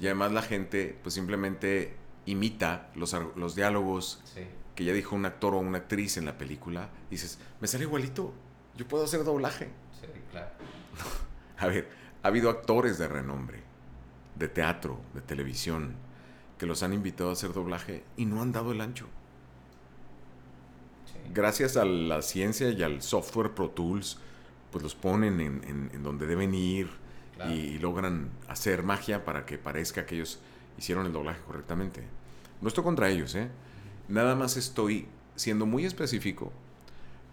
Y 0.00 0.06
además 0.06 0.32
la 0.32 0.42
gente 0.42 0.98
pues 1.02 1.14
simplemente 1.14 1.96
imita 2.26 2.90
los, 2.94 3.14
los 3.36 3.54
diálogos 3.54 4.20
Sí, 4.24 4.42
que 4.74 4.84
ya 4.84 4.92
dijo 4.92 5.16
un 5.16 5.24
actor 5.26 5.54
o 5.54 5.58
una 5.58 5.78
actriz 5.78 6.16
en 6.16 6.24
la 6.26 6.36
película. 6.38 6.88
Y 7.08 7.12
dices, 7.12 7.38
me 7.60 7.66
sale 7.66 7.84
igualito. 7.84 8.32
Yo 8.76 8.86
puedo 8.86 9.04
hacer 9.04 9.24
doblaje. 9.24 9.68
sí, 10.00 10.06
claro. 10.30 10.48
A 11.58 11.66
ver, 11.66 11.90
ha 12.22 12.28
habido 12.28 12.48
actores 12.48 12.96
de 12.98 13.08
renombre, 13.08 13.60
de 14.36 14.48
teatro, 14.48 15.00
de 15.14 15.20
televisión, 15.20 15.94
que 16.58 16.64
los 16.66 16.82
han 16.82 16.92
invitado 16.94 17.30
a 17.30 17.32
hacer 17.34 17.52
doblaje 17.52 18.04
y 18.16 18.24
no 18.26 18.40
han 18.40 18.52
dado 18.52 18.72
el 18.72 18.80
ancho. 18.80 19.08
Gracias 21.32 21.76
a 21.76 21.84
la 21.84 22.22
ciencia 22.22 22.70
y 22.70 22.82
al 22.82 23.02
software 23.02 23.52
Pro 23.52 23.70
Tools, 23.70 24.18
pues 24.72 24.82
los 24.82 24.94
ponen 24.94 25.40
en, 25.40 25.62
en- 25.64 25.90
en 25.94 26.02
donde 26.02 26.26
deben 26.26 26.54
ir 26.54 26.88
Claro. 27.36 27.52
y, 27.52 27.78
logran 27.78 28.28
hacer 28.48 28.82
magia 28.82 29.24
para 29.24 29.46
que 29.46 29.56
parezca 29.56 30.04
que 30.04 30.14
ellos 30.16 30.40
hicieron 30.76 31.06
el 31.06 31.12
doblaje 31.12 31.40
correctamente. 31.46 32.02
No 32.60 32.68
estoy 32.68 32.84
contra 32.84 33.08
ellos, 33.08 33.34
¿eh? 33.34 33.48
Nada 34.08 34.34
más 34.34 34.56
estoy 34.58 35.06
siendo 35.36 35.64
muy 35.64 35.86
específico 35.86 36.52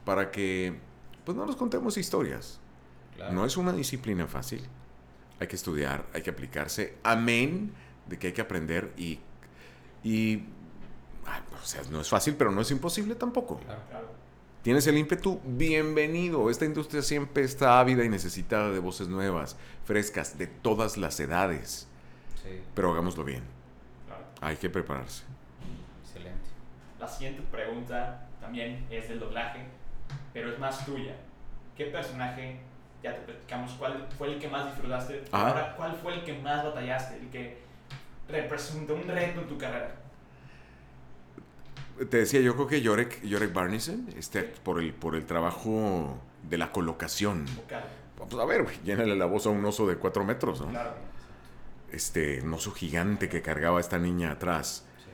para 0.05 0.31
que 0.31 0.79
pues 1.25 1.35
no 1.37 1.45
nos 1.45 1.57
contemos 1.57 1.97
historias. 1.97 2.59
Claro. 3.17 3.33
No 3.33 3.45
es 3.45 3.57
una 3.57 3.73
disciplina 3.73 4.27
fácil. 4.27 4.61
Hay 5.41 5.47
que 5.47 5.55
estudiar, 5.57 6.05
hay 6.13 6.21
que 6.21 6.29
aplicarse. 6.29 6.95
Amén 7.03 7.71
de 8.07 8.17
que 8.17 8.27
hay 8.27 8.33
que 8.33 8.41
aprender 8.41 8.93
y... 8.95 9.19
y 10.03 10.43
ah, 11.27 11.41
o 11.61 11.65
sea, 11.65 11.81
no 11.91 12.01
es 12.01 12.09
fácil, 12.09 12.35
pero 12.35 12.51
no 12.51 12.61
es 12.61 12.71
imposible 12.71 13.15
tampoco. 13.15 13.57
Claro. 13.59 13.81
Claro. 13.89 14.07
Tienes 14.63 14.85
el 14.87 14.97
ímpetu, 14.97 15.39
bienvenido. 15.45 16.49
Esta 16.49 16.65
industria 16.65 17.01
siempre 17.01 17.43
está 17.43 17.79
ávida 17.79 18.03
y 18.03 18.09
necesitada 18.09 18.71
de 18.71 18.79
voces 18.79 19.07
nuevas, 19.07 19.55
frescas, 19.85 20.37
de 20.37 20.47
todas 20.47 20.97
las 20.97 21.19
edades. 21.19 21.87
Sí, 22.43 22.61
Pero 22.73 22.91
hagámoslo 22.91 23.23
bien. 23.23 23.43
claro. 24.07 24.23
Hay 24.41 24.57
que 24.57 24.69
prepararse. 24.69 25.23
excelente. 26.03 26.49
La 26.99 27.07
siguiente 27.07 27.43
pregunta 27.51 28.27
también 28.41 28.85
es 28.89 29.07
del 29.07 29.19
doblaje, 29.19 29.59
pero 30.33 30.51
es 30.51 30.59
más 30.59 30.85
tuya. 30.85 31.15
¿Qué 31.77 31.85
personaje, 31.85 32.59
ya 33.03 33.13
te 33.15 33.21
platicamos, 33.21 33.71
cuál 33.73 34.07
fue 34.17 34.33
el 34.33 34.39
que 34.39 34.49
más 34.49 34.65
disfrutaste? 34.65 35.23
Ajá. 35.31 35.47
Ahora, 35.49 35.75
¿cuál 35.77 35.95
fue 36.01 36.15
el 36.15 36.23
que 36.25 36.33
más 36.39 36.63
batallaste? 36.65 37.17
El 37.19 37.29
que 37.29 37.59
representó 38.27 38.95
un 38.95 39.07
reto 39.07 39.41
en 39.41 39.47
tu 39.47 39.57
carrera. 39.57 39.95
Te 42.05 42.17
decía, 42.17 42.41
yo 42.41 42.53
creo 42.55 42.67
que 42.67 42.81
Yorek, 42.81 43.23
Yorek 43.23 43.53
Barnison, 43.53 44.07
este, 44.15 44.43
por, 44.43 44.81
el, 44.81 44.93
por 44.93 45.15
el 45.15 45.25
trabajo 45.25 46.17
de 46.47 46.57
la 46.57 46.71
colocación. 46.71 47.45
Vocal. 47.55 47.85
Pues 48.17 48.41
a 48.41 48.45
ver, 48.45 48.63
güey, 48.63 48.75
llénale 48.83 49.15
la 49.15 49.25
voz 49.25 49.45
a 49.45 49.49
un 49.49 49.63
oso 49.65 49.87
de 49.87 49.95
cuatro 49.95 50.23
metros, 50.23 50.61
¿no? 50.61 50.69
Claro. 50.69 50.93
Este, 51.91 52.41
un 52.41 52.53
oso 52.53 52.71
gigante 52.71 53.29
que 53.29 53.41
cargaba 53.41 53.77
a 53.77 53.81
esta 53.81 53.99
niña 53.99 54.31
atrás. 54.31 54.85
Sí. 54.97 55.11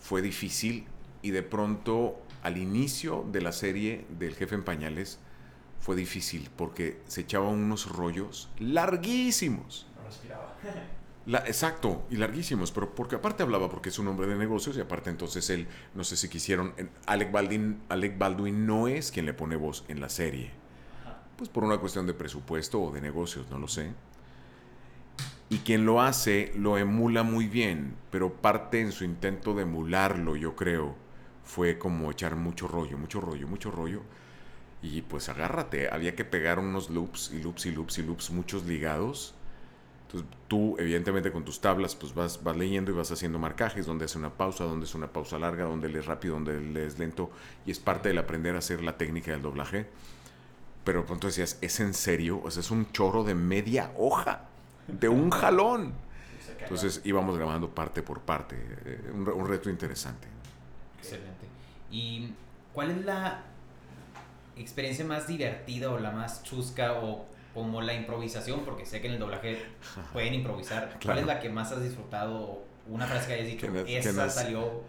Fue 0.00 0.22
difícil 0.22 0.86
y 1.22 1.30
de 1.30 1.42
pronto 1.42 2.18
al 2.42 2.56
inicio 2.56 3.24
de 3.30 3.40
la 3.40 3.52
serie 3.52 4.06
del 4.08 4.34
jefe 4.34 4.54
en 4.54 4.64
pañales 4.64 5.18
fue 5.80 5.96
difícil 5.96 6.50
porque 6.56 7.00
se 7.06 7.22
echaba 7.22 7.48
unos 7.48 7.90
rollos 7.90 8.48
larguísimos. 8.58 9.86
No 9.96 10.04
respiraba. 10.04 10.56
La- 11.26 11.40
exacto, 11.40 12.06
y 12.08 12.16
larguísimos, 12.16 12.70
pero 12.70 12.94
porque 12.94 13.16
aparte 13.16 13.42
hablaba 13.42 13.68
porque 13.68 13.88
es 13.88 13.98
un 13.98 14.06
hombre 14.08 14.28
de 14.28 14.36
negocios 14.36 14.76
y 14.76 14.80
aparte 14.80 15.10
entonces 15.10 15.50
él, 15.50 15.66
no 15.94 16.04
sé 16.04 16.16
si 16.16 16.28
quisieron, 16.28 16.72
Alec 17.06 17.32
Baldwin, 17.32 17.82
Alec 17.88 18.16
Baldwin 18.16 18.64
no 18.66 18.86
es 18.86 19.10
quien 19.10 19.26
le 19.26 19.34
pone 19.34 19.56
voz 19.56 19.84
en 19.88 20.00
la 20.00 20.08
serie, 20.08 20.52
Ajá. 21.04 21.18
pues 21.36 21.50
por 21.50 21.64
una 21.64 21.78
cuestión 21.78 22.06
de 22.06 22.14
presupuesto 22.14 22.80
o 22.80 22.92
de 22.92 23.00
negocios, 23.00 23.50
no 23.50 23.58
lo 23.58 23.66
sé. 23.66 23.92
Y 25.48 25.58
quien 25.58 25.84
lo 25.84 26.00
hace 26.02 26.52
lo 26.56 26.76
emula 26.78 27.22
muy 27.22 27.46
bien, 27.46 27.94
pero 28.10 28.32
parte 28.34 28.80
en 28.80 28.92
su 28.92 29.04
intento 29.04 29.54
de 29.54 29.62
emularlo, 29.62 30.34
yo 30.36 30.56
creo, 30.56 30.94
fue 31.44 31.78
como 31.78 32.10
echar 32.10 32.34
mucho 32.36 32.66
rollo, 32.68 32.98
mucho 32.98 33.20
rollo, 33.20 33.46
mucho 33.46 33.70
rollo. 33.70 34.02
Y 34.82 35.02
pues 35.02 35.28
agárrate, 35.28 35.88
había 35.90 36.14
que 36.16 36.24
pegar 36.24 36.58
unos 36.58 36.90
loops 36.90 37.32
y 37.32 37.40
loops 37.42 37.66
y 37.66 37.72
loops 37.72 37.98
y 37.98 38.02
loops, 38.02 38.30
muchos 38.30 38.64
ligados. 38.66 39.34
Entonces 40.06 40.28
tú, 40.46 40.76
evidentemente, 40.78 41.32
con 41.32 41.44
tus 41.44 41.60
tablas, 41.60 41.96
pues 41.96 42.14
vas, 42.14 42.42
vas 42.42 42.56
leyendo 42.56 42.92
y 42.92 42.94
vas 42.94 43.10
haciendo 43.10 43.40
marcajes, 43.40 43.86
donde 43.86 44.04
hace 44.04 44.18
una 44.18 44.30
pausa, 44.30 44.64
donde 44.64 44.86
es 44.86 44.94
una 44.94 45.08
pausa 45.08 45.38
larga, 45.38 45.64
donde 45.64 45.88
lees 45.88 46.06
rápido, 46.06 46.34
donde 46.34 46.60
lees 46.60 46.98
lento, 46.98 47.30
y 47.64 47.72
es 47.72 47.80
parte 47.80 48.10
del 48.10 48.18
aprender 48.18 48.54
a 48.54 48.58
hacer 48.58 48.82
la 48.82 48.96
técnica 48.96 49.32
del 49.32 49.42
doblaje. 49.42 49.86
Pero 50.84 51.04
pronto 51.04 51.26
decías, 51.26 51.58
¿es 51.60 51.80
en 51.80 51.92
serio? 51.92 52.40
O 52.44 52.50
sea, 52.52 52.60
es 52.60 52.70
un 52.70 52.92
chorro 52.92 53.24
de 53.24 53.34
media 53.34 53.90
hoja, 53.98 54.42
de 54.86 55.08
un 55.08 55.30
jalón. 55.30 55.92
Entonces 56.60 57.00
íbamos 57.04 57.36
grabando 57.36 57.70
parte 57.70 58.02
por 58.02 58.20
parte, 58.20 58.56
eh, 58.84 59.10
un 59.12 59.46
reto 59.46 59.68
interesante. 59.68 60.28
Excelente. 60.98 61.46
¿Y 61.90 62.32
cuál 62.72 62.92
es 62.92 63.04
la 63.04 63.42
experiencia 64.56 65.04
más 65.04 65.26
divertida 65.26 65.90
o 65.90 65.98
la 65.98 66.12
más 66.12 66.42
chusca 66.44 66.94
o 66.94 67.26
como 67.56 67.80
la 67.82 67.92
improvisación? 67.94 68.60
Porque 68.64 68.86
sé 68.86 69.00
que 69.00 69.08
en 69.08 69.14
el 69.14 69.18
doblaje 69.18 69.64
pueden 70.12 70.34
improvisar. 70.34 70.96
¿Cuál 71.04 71.18
es 71.18 71.26
la 71.26 71.40
que 71.40 71.48
más 71.48 71.72
has 71.72 71.82
disfrutado? 71.82 72.62
Una 72.88 73.04
frase 73.08 73.26
que 73.26 73.32
hayas 73.34 73.46
dicho, 73.48 73.66
Que 73.66 73.72
nos- 73.72 73.84
que 73.84 73.98
esa 73.98 74.12
nos- 74.24 74.32
salió... 74.34 74.82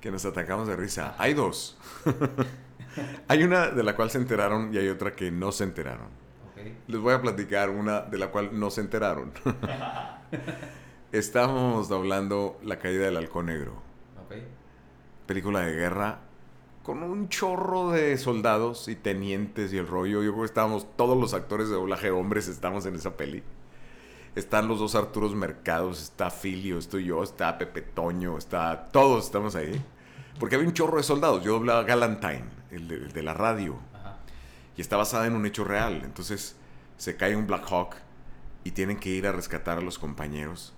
Que 0.00 0.10
nos 0.10 0.24
atacamos 0.24 0.66
de 0.66 0.74
risa. 0.76 1.14
Hay 1.18 1.32
dos. 1.34 1.78
hay 3.28 3.42
una 3.44 3.68
de 3.68 3.82
la 3.84 3.94
cual 3.96 4.10
se 4.10 4.18
enteraron 4.18 4.74
y 4.74 4.78
hay 4.78 4.88
otra 4.88 5.12
que 5.12 5.30
no 5.30 5.52
se 5.52 5.62
enteraron. 5.64 6.08
Les 6.88 7.00
voy 7.00 7.12
a 7.14 7.20
platicar 7.22 7.70
una 7.70 8.00
de 8.00 8.18
la 8.18 8.28
cual 8.32 8.58
no 8.58 8.70
se 8.70 8.80
enteraron. 8.80 9.32
Estábamos 11.12 11.88
doblando 11.88 12.58
La 12.64 12.78
caída 12.78 13.04
del 13.04 13.16
halcón 13.16 13.46
negro, 13.46 13.82
película 15.26 15.60
de 15.60 15.72
guerra 15.72 16.18
con 16.84 17.02
un 17.02 17.30
chorro 17.30 17.90
de 17.90 18.16
soldados 18.18 18.88
y 18.88 18.94
tenientes 18.94 19.72
y 19.72 19.78
el 19.78 19.88
rollo. 19.88 20.22
Yo 20.22 20.32
creo 20.32 20.42
que 20.42 20.48
estábamos, 20.48 20.86
todos 20.96 21.18
los 21.18 21.32
actores 21.32 21.70
de 21.70 21.74
doblaje 21.74 22.10
hombres 22.10 22.46
estamos 22.46 22.84
en 22.84 22.94
esa 22.94 23.16
peli. 23.16 23.42
Están 24.36 24.68
los 24.68 24.80
dos 24.80 24.94
Arturos 24.94 25.34
Mercados, 25.34 26.02
está 26.02 26.30
Filio, 26.30 26.78
estoy 26.78 27.06
yo, 27.06 27.22
está 27.22 27.56
Pepe 27.56 27.80
Toño, 27.80 28.36
está... 28.36 28.88
Todos 28.92 29.24
estamos 29.24 29.54
ahí. 29.54 29.82
Porque 30.38 30.56
había 30.56 30.68
un 30.68 30.74
chorro 30.74 30.98
de 30.98 31.04
soldados. 31.04 31.42
Yo 31.42 31.54
doblaba 31.54 31.84
Galantine, 31.84 32.44
el 32.70 32.86
de, 32.86 32.96
el 32.96 33.12
de 33.12 33.22
la 33.22 33.32
radio. 33.32 33.78
Ajá. 33.94 34.18
y 34.76 34.82
está 34.82 34.98
basada 34.98 35.26
en 35.26 35.34
un 35.34 35.46
hecho 35.46 35.64
real. 35.64 36.02
Entonces 36.04 36.54
se 36.98 37.16
cae 37.16 37.34
un 37.34 37.46
Black 37.46 37.64
Hawk 37.70 37.94
y 38.62 38.72
tienen 38.72 38.98
que 38.98 39.08
ir 39.08 39.26
a 39.26 39.32
rescatar 39.32 39.78
a 39.78 39.80
los 39.80 39.98
compañeros. 39.98 40.74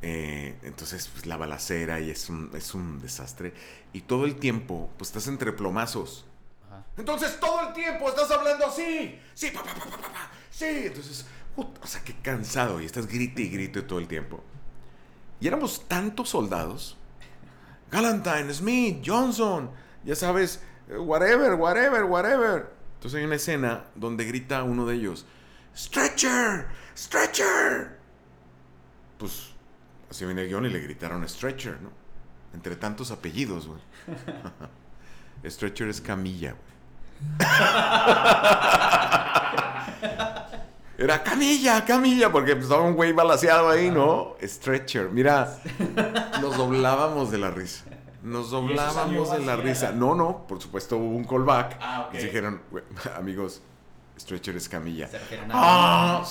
Eh, 0.00 0.56
entonces 0.62 1.08
pues, 1.08 1.26
la 1.26 1.36
balacera 1.36 1.98
y 2.00 2.10
es 2.10 2.28
un, 2.28 2.50
es 2.54 2.74
un 2.74 3.00
desastre. 3.00 3.52
Y 3.92 4.02
todo 4.02 4.24
el 4.24 4.36
tiempo 4.36 4.90
pues 4.96 5.10
estás 5.10 5.28
entre 5.28 5.52
plomazos. 5.52 6.26
Ajá. 6.66 6.84
Entonces 6.96 7.38
todo 7.40 7.68
el 7.68 7.74
tiempo 7.74 8.08
estás 8.08 8.30
hablando 8.30 8.66
así. 8.66 9.18
Sí, 9.34 9.50
pa, 9.50 9.62
pa, 9.62 9.74
pa, 9.74 9.84
pa, 9.90 9.96
pa. 9.96 10.30
Sí, 10.50 10.66
entonces, 10.86 11.26
o 11.56 11.86
sea, 11.86 12.02
qué 12.02 12.14
cansado 12.16 12.80
y 12.80 12.84
estás 12.84 13.06
grite 13.06 13.42
y 13.42 13.48
grite 13.48 13.82
todo 13.82 13.98
el 13.98 14.08
tiempo. 14.08 14.42
Y 15.40 15.46
éramos 15.46 15.86
tantos 15.86 16.28
soldados. 16.28 16.96
Galantine, 17.90 18.52
Smith, 18.52 19.02
Johnson, 19.04 19.70
ya 20.04 20.14
sabes, 20.14 20.60
eh, 20.88 20.98
whatever, 20.98 21.54
whatever, 21.54 22.04
whatever. 22.04 22.70
Entonces 22.94 23.18
hay 23.18 23.24
una 23.24 23.36
escena 23.36 23.84
donde 23.94 24.24
grita 24.24 24.62
uno 24.62 24.84
de 24.84 24.96
ellos, 24.96 25.26
Stretcher, 25.74 26.66
Stretcher. 26.96 27.98
Pues 29.16 29.54
así 30.10 30.24
viene 30.24 30.42
el 30.42 30.48
guion 30.48 30.66
y 30.66 30.70
le 30.70 30.80
gritaron 30.80 31.26
Stretcher, 31.28 31.80
¿no? 31.80 31.90
Entre 32.54 32.76
tantos 32.76 33.10
apellidos, 33.10 33.66
güey. 33.66 33.80
Stretcher 35.50 35.88
es 35.88 36.00
camilla, 36.00 36.52
güey. 36.52 37.38
Era 40.98 41.22
camilla, 41.22 41.84
camilla, 41.84 42.32
porque 42.32 42.54
pues, 42.54 42.64
estaba 42.64 42.82
un 42.82 42.94
güey 42.94 43.12
balaseado 43.12 43.68
ahí, 43.68 43.88
¿no? 43.88 44.34
Stretcher. 44.42 45.10
Mira, 45.10 45.56
nos 46.40 46.56
doblábamos 46.56 47.30
de 47.30 47.38
la 47.38 47.52
risa. 47.52 47.84
Nos 48.22 48.50
doblábamos 48.50 49.30
de 49.30 49.38
la 49.38 49.54
risa. 49.54 49.92
No, 49.92 50.16
no, 50.16 50.44
por 50.48 50.60
supuesto 50.60 50.96
hubo 50.96 51.16
un 51.16 51.24
callback. 51.24 51.76
Ah, 51.80 52.06
ok. 52.08 52.14
Y 52.14 52.18
dijeron, 52.18 52.62
"Güey, 52.72 52.82
amigos, 53.16 53.62
Stretcher 54.18 54.56
es 54.56 54.68
camilla. 54.68 55.06
Se 55.06 55.20
¡Ah! 55.50 56.24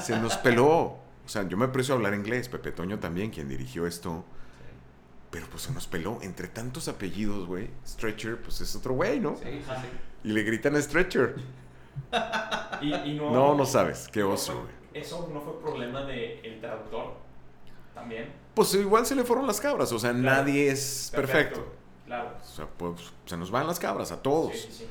Se 0.00 0.18
nos 0.18 0.38
peló. 0.38 0.96
O 1.26 1.28
sea, 1.28 1.46
yo 1.48 1.56
me 1.56 1.66
aprecio 1.66 1.92
a 1.94 1.96
hablar 1.98 2.14
inglés. 2.14 2.48
Pepe 2.48 2.72
Toño 2.72 2.98
también, 2.98 3.30
quien 3.30 3.48
dirigió 3.48 3.86
esto. 3.86 4.24
Pero 5.30 5.46
pues 5.50 5.64
se 5.64 5.72
nos 5.72 5.86
peló. 5.86 6.18
Entre 6.22 6.48
tantos 6.48 6.88
apellidos, 6.88 7.46
güey. 7.46 7.68
Stretcher, 7.86 8.40
pues 8.40 8.60
es 8.60 8.74
otro 8.76 8.94
güey, 8.94 9.18
¿no? 9.20 9.36
Sí, 9.36 9.42
sí, 9.44 9.62
sí. 9.66 9.88
Y 10.24 10.32
le 10.32 10.42
gritan 10.44 10.80
Stretcher. 10.80 11.34
Y, 12.80 12.94
y 12.94 13.14
no, 13.18 13.30
No, 13.30 13.54
no 13.54 13.66
sabes. 13.66 14.08
Qué 14.12 14.22
oso, 14.22 14.54
güey. 14.62 15.02
Eso 15.02 15.28
no 15.32 15.40
fue 15.42 15.60
problema 15.60 16.02
del 16.04 16.58
traductor. 16.60 17.14
También. 17.94 18.32
Pues 18.54 18.72
igual 18.74 19.04
se 19.04 19.14
le 19.14 19.24
fueron 19.24 19.46
las 19.46 19.60
cabras. 19.60 19.92
O 19.92 19.98
sea, 19.98 20.12
Claro. 20.12 20.24
nadie 20.42 20.70
es 20.70 21.10
perfecto. 21.14 21.66
Claro. 22.06 22.36
O 22.40 22.46
sea, 22.46 22.66
pues 22.66 23.12
se 23.26 23.36
nos 23.36 23.50
van 23.50 23.66
las 23.66 23.78
cabras 23.80 24.12
a 24.12 24.22
todos. 24.22 24.52
Sí, 24.52 24.68
sí, 24.70 24.72
sí. 24.78 24.86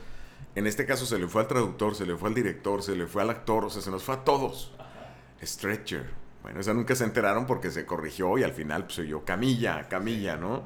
En 0.55 0.67
este 0.67 0.85
caso 0.85 1.05
se 1.05 1.17
le 1.17 1.27
fue 1.27 1.41
al 1.41 1.47
traductor, 1.47 1.95
se 1.95 2.05
le 2.05 2.15
fue 2.15 2.29
al 2.29 2.35
director, 2.35 2.81
se 2.83 2.95
le 2.95 3.07
fue 3.07 3.21
al 3.21 3.29
actor. 3.29 3.65
O 3.65 3.69
sea, 3.69 3.81
se 3.81 3.89
nos 3.91 4.03
fue 4.03 4.15
a 4.15 4.23
todos. 4.23 4.73
Ajá. 4.77 5.15
Stretcher. 5.43 6.09
Bueno, 6.45 6.59
esa 6.59 6.75
nunca 6.75 6.93
se 6.93 7.03
enteraron 7.05 7.47
porque 7.47 7.71
se 7.71 7.87
corrigió 7.87 8.37
y 8.37 8.43
al 8.43 8.51
final 8.53 8.83
pues 8.85 8.99
oyó 8.99 9.25
Camilla, 9.25 9.87
Camilla, 9.89 10.37
¿no? 10.37 10.61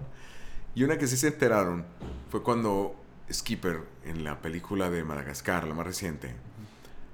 Y 0.76 0.84
una 0.84 0.98
que 0.98 1.08
sí 1.08 1.16
se 1.16 1.28
enteraron 1.30 1.86
fue 2.30 2.44
cuando 2.44 3.02
Skipper 3.32 3.84
en 4.04 4.26
la 4.26 4.42
película 4.42 4.90
de 4.90 5.06
Madagascar, 5.06 5.66
la 5.66 5.74
más 5.74 5.88
reciente, 5.88 6.36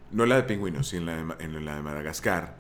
no 0.09 0.25
la 0.25 0.37
de 0.37 0.43
Pingüinos, 0.45 0.87
sino 0.87 1.01
en 1.01 1.05
la 1.05 1.15
de, 1.17 1.23
Ma- 1.23 1.35
en 1.39 1.63
la 1.65 1.75
de 1.75 1.81
Madagascar, 1.83 2.55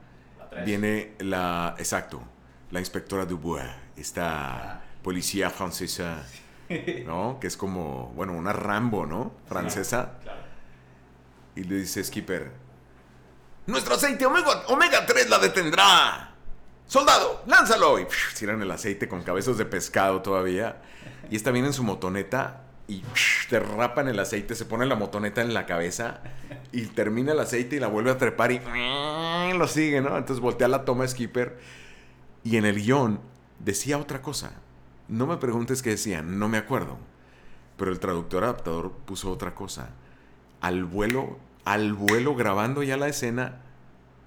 La 0.51 0.63
viene 0.63 1.13
la, 1.17 1.73
exacto, 1.79 2.21
la 2.69 2.79
inspectora 2.81 3.25
Dubois, 3.25 3.65
esta 3.97 4.83
policía 5.01 5.49
francesa, 5.49 6.23
¿no? 7.07 7.39
Que 7.41 7.47
es 7.47 7.57
como, 7.57 8.13
bueno, 8.15 8.33
una 8.33 8.53
Rambo, 8.53 9.07
¿no? 9.07 9.31
Francesa. 9.47 10.19
Claro. 10.21 10.41
Y 11.55 11.63
le 11.63 11.77
dice 11.77 12.03
Skipper, 12.03 12.51
nuestro 13.67 13.95
aceite 13.95 14.25
omega, 14.25 14.63
omega 14.67 15.05
3 15.05 15.29
la 15.29 15.39
detendrá. 15.39 16.31
Soldado, 16.87 17.43
lánzalo. 17.47 17.99
Y 17.99 18.05
pf, 18.05 18.35
tiran 18.37 18.61
el 18.61 18.71
aceite 18.71 19.07
con 19.07 19.23
cabezas 19.23 19.57
de 19.57 19.65
pescado 19.65 20.21
todavía. 20.21 20.81
Y 21.29 21.35
esta 21.35 21.51
viene 21.51 21.69
en 21.69 21.73
su 21.73 21.83
motoneta 21.83 22.61
y 22.87 23.03
te 23.49 23.59
rapan 23.59 24.07
el 24.07 24.19
aceite, 24.19 24.53
se 24.53 24.65
pone 24.65 24.85
la 24.85 24.95
motoneta 24.95 25.41
en 25.41 25.53
la 25.53 25.65
cabeza 25.65 26.21
y 26.71 26.85
termina 26.87 27.31
el 27.31 27.39
aceite 27.39 27.77
y 27.77 27.79
la 27.79 27.87
vuelve 27.87 28.11
a 28.11 28.17
trepar 28.17 28.51
y 28.51 28.59
lo 29.57 29.67
sigue, 29.67 30.01
¿no? 30.01 30.17
Entonces 30.17 30.39
voltea 30.39 30.67
la 30.67 30.85
toma 30.85 31.07
Skipper 31.07 31.57
y 32.43 32.57
en 32.57 32.65
el 32.65 32.75
guion 32.75 33.19
decía 33.59 33.97
otra 33.97 34.21
cosa. 34.21 34.53
No 35.07 35.25
me 35.27 35.37
preguntes 35.37 35.81
qué 35.81 35.91
decían, 35.91 36.37
no 36.39 36.47
me 36.47 36.57
acuerdo. 36.57 36.97
Pero 37.77 37.91
el 37.91 37.99
traductor 37.99 38.43
adaptador 38.43 38.91
puso 38.91 39.31
otra 39.31 39.53
cosa. 39.53 39.89
Al 40.61 40.85
vuelo, 40.85 41.37
al 41.65 41.93
vuelo 41.93 42.35
grabando 42.35 42.83
ya 42.83 42.95
la 42.95 43.07
escena, 43.07 43.61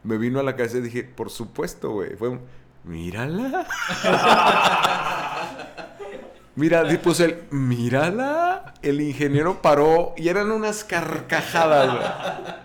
me 0.02 0.18
vino 0.18 0.40
a 0.40 0.42
la 0.42 0.56
cabeza 0.56 0.78
y 0.78 0.82
dije, 0.82 1.04
por 1.04 1.30
supuesto, 1.30 1.90
güey. 1.92 2.16
Fue 2.16 2.28
un, 2.28 2.40
mírala. 2.84 3.66
Mira, 6.56 6.84
puse 7.02 7.24
el, 7.24 7.38
mírala. 7.50 8.74
El 8.82 9.00
ingeniero 9.00 9.62
paró 9.62 10.14
y 10.16 10.28
eran 10.28 10.50
unas 10.50 10.82
carcajadas. 10.82 12.58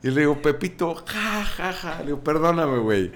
Y 0.00 0.10
le 0.10 0.20
digo, 0.20 0.40
Pepito, 0.40 0.94
ja. 1.06 1.98
Le 2.00 2.06
digo, 2.06 2.20
perdóname, 2.20 2.78
güey. 2.78 3.12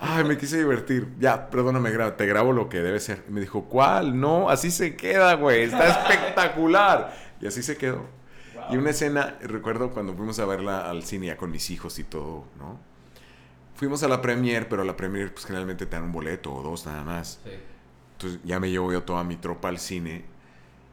Ay, 0.00 0.22
me 0.22 0.38
quise 0.38 0.58
divertir. 0.58 1.08
Ya, 1.18 1.50
perdóname, 1.50 1.90
te 1.90 2.26
grabo 2.26 2.52
lo 2.52 2.68
que 2.68 2.78
debe 2.78 3.00
ser. 3.00 3.24
Y 3.28 3.32
me 3.32 3.40
dijo, 3.40 3.64
¿cuál? 3.64 4.20
No, 4.20 4.48
así 4.48 4.70
se 4.70 4.94
queda, 4.94 5.34
güey. 5.34 5.64
Está 5.64 5.88
espectacular. 5.88 7.12
Y 7.40 7.48
así 7.48 7.64
se 7.64 7.76
quedó. 7.76 8.19
Y 8.72 8.76
una 8.76 8.90
escena, 8.90 9.38
recuerdo 9.42 9.90
cuando 9.90 10.14
fuimos 10.14 10.38
a 10.38 10.46
verla 10.46 10.88
al 10.90 11.04
cine 11.04 11.26
ya 11.26 11.36
con 11.36 11.50
mis 11.50 11.70
hijos 11.70 11.98
y 11.98 12.04
todo, 12.04 12.44
¿no? 12.58 12.78
Fuimos 13.74 14.02
a 14.02 14.08
la 14.08 14.20
premier, 14.20 14.68
pero 14.68 14.82
a 14.82 14.84
la 14.84 14.96
premier 14.96 15.32
pues 15.32 15.46
generalmente 15.46 15.86
te 15.86 15.96
dan 15.96 16.04
un 16.04 16.12
boleto 16.12 16.52
o 16.52 16.62
dos 16.62 16.86
nada 16.86 17.02
más. 17.02 17.40
Sí. 17.44 17.50
Entonces 18.12 18.40
ya 18.44 18.60
me 18.60 18.70
llevo 18.70 18.92
yo 18.92 19.02
toda 19.02 19.24
mi 19.24 19.36
tropa 19.36 19.68
al 19.68 19.78
cine. 19.78 20.24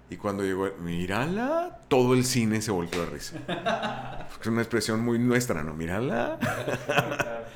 Y 0.09 0.15
cuando 0.15 0.43
llegó, 0.43 0.69
mírala, 0.79 1.79
todo 1.89 2.13
el 2.13 2.23
cine 2.23 2.61
se 2.61 2.71
volvió 2.71 3.01
de 3.01 3.05
risa. 3.07 3.37
Es 4.41 4.47
una 4.47 4.61
expresión 4.61 5.01
muy 5.01 5.19
nuestra, 5.19 5.63
¿no? 5.63 5.73
Mírala. 5.73 6.39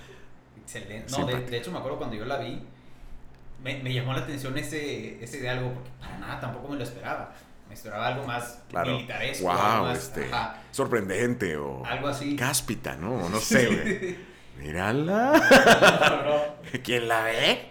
Excelente. 0.62 1.12
No, 1.12 1.26
de, 1.26 1.46
de 1.46 1.58
hecho 1.58 1.72
me 1.72 1.78
acuerdo 1.78 1.98
cuando 1.98 2.16
yo 2.18 2.26
la 2.26 2.38
vi, 2.40 2.62
me, 3.64 3.82
me 3.82 3.94
llamó 3.94 4.14
la 4.14 4.20
atención 4.20 4.58
ese, 4.58 5.24
ese 5.24 5.40
diálogo, 5.40 5.74
porque 5.74 5.90
para 6.00 6.18
nada 6.18 6.40
tampoco 6.40 6.70
me 6.70 6.78
lo 6.78 6.84
esperaba. 6.84 7.34
Me 7.72 7.76
esperaba 7.76 8.08
algo 8.08 8.26
más 8.28 8.60
Claro. 8.70 8.92
militaresco, 8.96 9.50
algo 9.50 9.64
Wow, 9.78 9.84
más, 9.86 9.98
este, 10.00 10.26
ajá, 10.26 10.58
sorprendente 10.72 11.56
o 11.56 11.86
algo 11.86 12.10
así. 12.10 12.36
cáspita, 12.36 12.98
¿no? 12.98 13.30
No 13.30 13.40
sé, 13.40 13.66
güey. 13.68 14.18
Mírala. 14.62 15.42
¿Quién 16.84 17.08
la 17.08 17.24
ve? 17.24 17.70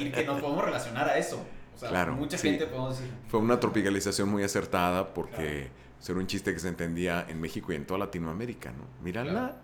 y 0.00 0.10
que 0.10 0.24
nos 0.24 0.40
podemos 0.40 0.64
relacionar 0.64 1.06
a 1.06 1.18
eso. 1.18 1.44
O 1.76 1.78
sea, 1.78 1.90
Claro, 1.90 2.14
mucha 2.14 2.38
sí. 2.38 2.48
gente 2.48 2.64
podemos 2.66 2.98
decir. 2.98 3.12
Fue 3.28 3.40
una 3.40 3.60
tropicalización 3.60 4.30
muy 4.30 4.42
acertada 4.42 5.12
porque 5.12 5.68
era 6.08 6.18
un 6.18 6.26
chiste 6.26 6.54
que 6.54 6.58
se 6.60 6.68
entendía 6.68 7.26
en 7.28 7.38
México 7.42 7.72
y 7.72 7.76
en 7.76 7.84
toda 7.86 8.00
Latinoamérica, 8.00 8.70
¿no? 8.72 8.84
Mírala. 9.04 9.30
Claro. 9.32 9.54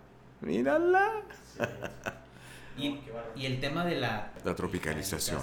Mírala. 0.41 1.11
Y, 2.77 2.99
y 3.35 3.45
el 3.47 3.59
tema 3.59 3.83
de 3.85 3.95
la, 3.95 4.31
La 4.45 4.53
tropicalización. 4.55 5.41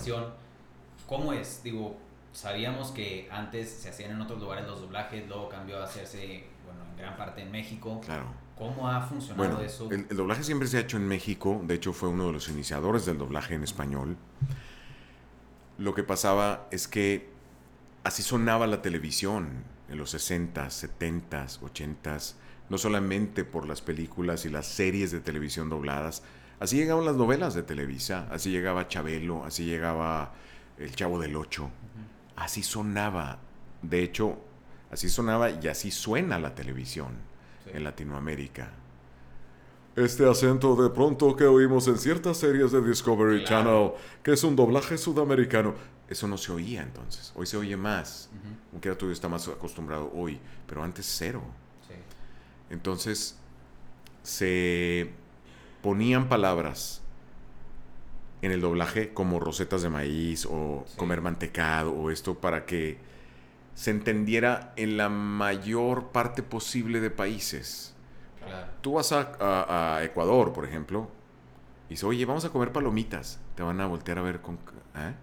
¿Cómo 1.09 1.33
es? 1.33 1.63
Digo, 1.65 1.97
sabíamos 2.35 2.91
que 2.91 3.29
antes 3.31 3.71
se 3.71 3.89
hacían 3.89 4.11
en 4.11 4.21
otros 4.21 4.41
lugares 4.41 4.67
los 4.67 4.81
doblajes, 4.83 5.27
luego 5.27 5.49
cambió 5.49 5.81
a 5.81 5.85
hacerse, 5.85 6.45
bueno, 6.67 6.81
en 6.91 6.97
gran 6.99 7.17
parte 7.17 7.41
en 7.41 7.51
México. 7.51 8.01
Claro. 8.05 8.27
¿Cómo 8.59 8.89
ha 8.89 9.01
funcionado 9.01 9.49
Bueno, 9.49 9.61
eso? 9.67 9.91
el, 9.91 10.07
el 10.11 10.17
doblaje 10.17 10.45
siempre 10.45 10.69
se 10.69 10.77
ha 10.77 10.81
hecho 10.81 10.97
en 10.97 11.09
México. 11.09 11.61
De 11.65 11.75
hecho, 11.75 11.93
fue 11.93 12.09
uno 12.11 12.27
de 12.27 12.33
los 12.33 12.49
iniciadores 12.49 13.07
del 13.07 13.19
doblaje 13.19 13.55
en 13.55 13.65
español. 13.65 14.17
Lo 15.79 15.95
que 15.95 16.05
pasaba 16.05 16.67
es 16.71 16.87
que 16.87 17.31
así 18.05 18.23
sonaba 18.23 18.67
la 18.67 18.81
televisión 18.83 19.65
en 19.89 19.99
los 19.99 20.15
60s, 20.15 20.89
70s, 20.99 21.61
80s. 21.61 22.35
No 22.69 22.79
solamente 22.79 23.45
por 23.45 23.67
las 23.67 23.81
películas 23.83 24.45
y 24.45 24.51
las 24.51 24.67
series 24.67 25.11
de 25.11 25.21
televisión 25.21 25.69
dobladas. 25.69 26.23
Así 26.61 26.77
llegaban 26.77 27.05
las 27.05 27.17
novelas 27.17 27.55
de 27.55 27.63
Televisa. 27.63 28.27
Así 28.31 28.51
llegaba 28.51 28.89
Chabelo. 28.89 29.45
Así 29.45 29.67
llegaba 29.67 30.33
El 30.79 30.95
Chavo 30.95 31.19
del 31.19 31.35
Ocho. 31.37 31.71
Así 32.37 32.63
sonaba. 32.63 33.39
De 33.83 34.03
hecho, 34.03 34.39
así 34.91 35.09
sonaba 35.09 35.51
y 35.51 35.69
así 35.69 35.91
suena 35.91 36.39
la 36.39 36.55
televisión 36.55 37.13
Sí. 37.65 37.71
en 37.75 37.85
Latinoamérica. 37.85 38.71
Este 39.97 40.29
acento 40.29 40.75
de 40.75 40.91
pronto 40.91 41.37
que 41.37 41.45
oímos 41.45 41.87
en 41.89 41.99
ciertas 41.99 42.37
series 42.39 42.73
de 42.73 42.83
Discovery 42.83 43.45
Claro. 43.45 43.95
Channel, 43.97 44.23
que 44.23 44.33
es 44.33 44.43
un 44.45 44.57
doblaje 44.57 44.99
sudamericano, 44.99 45.75
eso 46.09 46.27
no 46.27 46.37
se 46.37 46.51
oía 46.53 46.83
entonces. 46.83 47.33
Hoy 47.37 47.47
se 47.47 47.57
oye 47.57 47.77
más. 47.77 48.29
Ujú, 48.33 48.55
Aunque 48.73 48.89
ya 48.89 48.99
tú 48.99 49.11
está 49.11 49.29
más 49.29 49.47
acostumbrado 49.49 50.11
hoy, 50.15 50.41
pero 50.67 50.83
antes 50.83 51.07
cero. 51.07 51.43
sí. 51.89 51.95
Entonces 52.71 53.39
se 54.25 55.11
ponían 55.83 56.29
palabras 56.29 57.01
en 58.45 58.53
el 58.53 58.61
doblaje 58.61 59.13
como 59.15 59.41
rosetas 59.41 59.83
de 59.83 59.89
maíz 59.89 60.47
o 60.51 60.85
Sí. 60.87 60.97
comer 60.97 61.21
mantecado 61.21 61.93
o 61.93 62.11
esto 62.11 62.35
para 62.35 62.67
que 62.67 62.99
se 63.75 63.91
entendiera 63.91 64.73
en 64.77 64.97
la 64.97 65.09
mayor 65.09 66.09
parte 66.09 66.43
posible 66.43 67.01
de 67.01 67.11
países. 67.11 67.95
Claro. 68.45 68.67
Tú 68.83 68.93
vas 68.95 69.13
a, 69.13 69.33
a- 69.41 69.97
a 69.97 70.05
Ecuador, 70.05 70.53
por 70.53 70.65
ejemplo, 70.67 71.09
y 71.89 71.91
dices, 71.91 72.05
oye, 72.05 72.25
vamos 72.27 72.45
a 72.45 72.51
comer 72.51 72.71
palomitas. 72.73 73.41
Te 73.55 73.63
van 73.63 73.81
a 73.81 73.87
voltear 73.87 74.19
a 74.19 74.23
ver 74.23 74.41
con... 74.43 74.57
¿eh? 74.97 75.15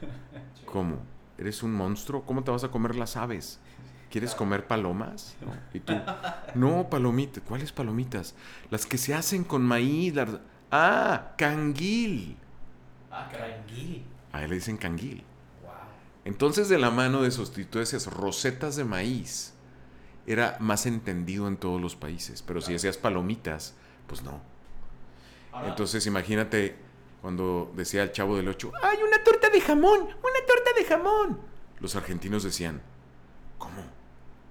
¿Cómo? 0.66 0.98
¿Eres 1.38 1.62
un 1.62 1.72
monstruo? 1.72 2.22
¿Cómo 2.24 2.44
te 2.44 2.50
vas 2.50 2.64
a 2.64 2.70
comer 2.70 2.94
las 2.96 3.16
aves? 3.16 3.58
¿Quieres 4.10 4.34
comer 4.34 4.66
palomas? 4.66 5.36
¿No? 5.40 5.52
Y 5.74 5.80
tú, 5.80 5.92
no, 6.54 6.88
palomitas. 6.88 7.42
¿Cuáles 7.46 7.72
palomitas? 7.72 8.34
Las 8.70 8.86
que 8.86 8.96
se 8.98 9.14
hacen 9.14 9.44
con 9.44 9.62
maíz. 9.62 10.14
las- 10.14 10.40
Ah, 10.70 11.32
canguil. 11.38 12.36
Ah. 13.10 13.28
Tranquil. 13.28 14.04
A 14.32 14.42
él 14.44 14.50
le 14.50 14.56
dicen 14.56 14.76
canguil. 14.76 15.24
Wow. 15.62 15.72
Entonces, 16.24 16.68
de 16.68 16.78
la 16.78 16.90
mano 16.90 17.22
de 17.22 17.30
sustituir 17.30 17.82
esas 17.82 18.06
rosetas 18.06 18.76
de 18.76 18.84
maíz, 18.84 19.54
era 20.26 20.56
más 20.60 20.86
entendido 20.86 21.48
en 21.48 21.56
todos 21.56 21.80
los 21.80 21.96
países. 21.96 22.42
Pero 22.42 22.60
si 22.60 22.72
decías 22.72 22.98
palomitas, 22.98 23.74
pues 24.06 24.22
no. 24.22 24.40
Ahora, 25.52 25.68
Entonces, 25.68 26.06
imagínate 26.06 26.76
cuando 27.22 27.72
decía 27.74 28.02
el 28.02 28.12
chavo 28.12 28.36
del 28.36 28.48
8, 28.48 28.72
¡ay, 28.82 28.98
una 29.06 29.24
torta 29.24 29.48
de 29.48 29.60
jamón! 29.60 30.00
¡Una 30.02 30.46
torta 30.46 30.70
de 30.76 30.84
jamón! 30.84 31.40
Los 31.80 31.96
argentinos 31.96 32.42
decían, 32.42 32.82
¿cómo? 33.56 33.82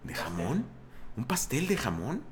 ¿De 0.03 0.15
jamón? 0.15 0.65
¿Un 1.15 1.25
pastel 1.25 1.67
de 1.67 1.77
jamón? 1.77 2.23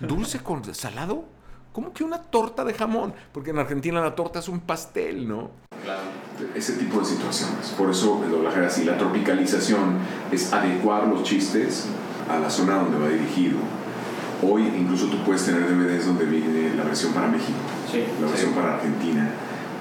¿Dulce 0.00 0.40
con 0.40 0.74
salado? 0.74 1.26
¿Cómo 1.72 1.92
que 1.92 2.04
una 2.04 2.22
torta 2.22 2.64
de 2.64 2.72
jamón? 2.72 3.14
Porque 3.32 3.50
en 3.50 3.58
Argentina 3.58 4.00
la 4.00 4.14
torta 4.14 4.38
es 4.38 4.48
un 4.48 4.60
pastel, 4.60 5.28
¿no? 5.28 5.50
Claro. 5.84 6.00
Ese 6.54 6.72
tipo 6.74 6.98
de 6.98 7.04
situaciones. 7.06 7.68
Por 7.78 7.90
eso 7.90 8.20
el 8.24 8.30
doblaje 8.30 8.58
era 8.58 8.66
así. 8.66 8.84
La 8.84 8.98
tropicalización 8.98 9.98
es 10.32 10.52
adecuar 10.52 11.06
los 11.06 11.22
chistes 11.22 11.86
a 12.28 12.38
la 12.38 12.50
zona 12.50 12.76
donde 12.76 12.98
va 12.98 13.08
dirigido. 13.08 13.58
Hoy 14.42 14.62
incluso 14.76 15.06
tú 15.06 15.18
puedes 15.24 15.44
tener 15.44 15.62
DVDs 15.68 16.06
donde 16.06 16.24
viene 16.24 16.74
la 16.74 16.82
versión 16.84 17.12
para 17.12 17.28
México, 17.28 17.56
Sí. 17.90 18.04
la 18.20 18.26
versión 18.26 18.52
para 18.52 18.74
Argentina, 18.74 19.30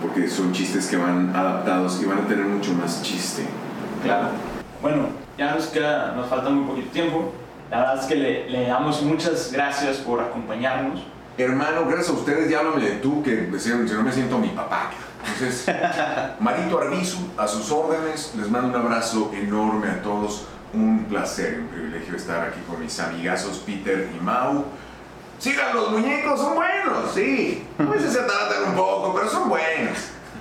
porque 0.01 0.29
son 0.29 0.53
chistes 0.53 0.87
que 0.87 0.97
van 0.97 1.35
adaptados 1.35 1.99
y 2.01 2.05
van 2.05 2.19
a 2.19 2.27
tener 2.27 2.45
mucho 2.45 2.73
más 2.73 3.01
chiste. 3.01 3.43
Claro. 4.03 4.29
Bueno, 4.81 5.07
ya 5.37 5.55
nos 5.55 5.67
queda, 5.67 6.13
nos 6.15 6.27
falta 6.27 6.49
muy 6.49 6.65
poquito 6.67 6.89
tiempo. 6.91 7.33
La 7.71 7.79
verdad 7.79 7.99
es 8.01 8.05
que 8.05 8.15
le, 8.15 8.49
le 8.49 8.67
damos 8.67 9.01
muchas 9.01 9.51
gracias 9.51 9.97
por 9.97 10.21
acompañarnos. 10.21 11.01
Hermano, 11.37 11.87
gracias 11.87 12.09
a 12.09 12.13
ustedes, 12.13 12.49
ya 12.49 12.59
háblame 12.59 12.81
de 12.85 12.91
tú, 12.97 13.23
que 13.23 13.49
si 13.57 13.69
no 13.69 14.03
me 14.03 14.11
siento 14.11 14.37
mi 14.37 14.49
papá. 14.49 14.91
Entonces, 15.25 15.65
Marito 16.39 16.79
Arbizu, 16.79 17.19
a 17.37 17.47
sus 17.47 17.71
órdenes, 17.71 18.33
les 18.37 18.49
mando 18.49 18.77
un 18.77 18.85
abrazo 18.85 19.31
enorme 19.33 19.89
a 19.89 20.01
todos. 20.01 20.45
Un 20.73 21.05
placer, 21.05 21.59
un 21.59 21.67
privilegio 21.67 22.15
estar 22.15 22.47
aquí 22.47 22.59
con 22.67 22.79
mis 22.81 22.99
amigazos 22.99 23.61
Peter 23.65 24.09
y 24.15 24.19
Mau. 24.23 24.65
Sigan 25.37 25.75
los 25.75 25.91
muñecos, 25.91 26.39
son 26.39 26.55
buenos, 26.55 27.11
sí. 27.13 27.65
A 27.77 27.83
veces 27.83 28.13
se 28.13 28.19
tratan 28.19 28.69
un 28.69 28.75
poco, 28.75 29.13
pero 29.13 29.29
son 29.29 29.49
buenos. 29.49 29.97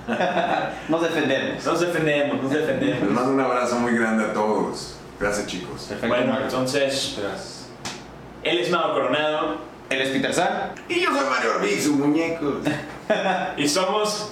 Nos 0.89 1.01
defendemos. 1.01 1.65
Nos 1.65 1.79
defendemos, 1.79 2.41
nos 2.43 2.51
Les 2.51 2.61
defendemos. 2.67 3.11
mando 3.11 3.31
un 3.31 3.39
abrazo 3.39 3.75
muy 3.77 3.93
grande 3.93 4.25
a 4.25 4.33
todos. 4.33 4.97
Gracias, 5.19 5.47
chicos. 5.47 5.89
Bueno, 6.07 6.37
entonces, 6.41 7.17
él 8.43 8.57
es 8.59 8.69
Mau 8.69 8.93
Coronado 8.93 9.57
Él 9.89 10.01
es 10.01 10.09
Peter 10.09 10.33
San. 10.33 10.71
Y 10.89 10.99
yo 10.99 11.09
soy 11.11 11.29
Mario 11.29 11.53
Arbizu, 11.53 11.93
muñecos. 11.93 12.65
y 13.57 13.67
somos 13.67 14.31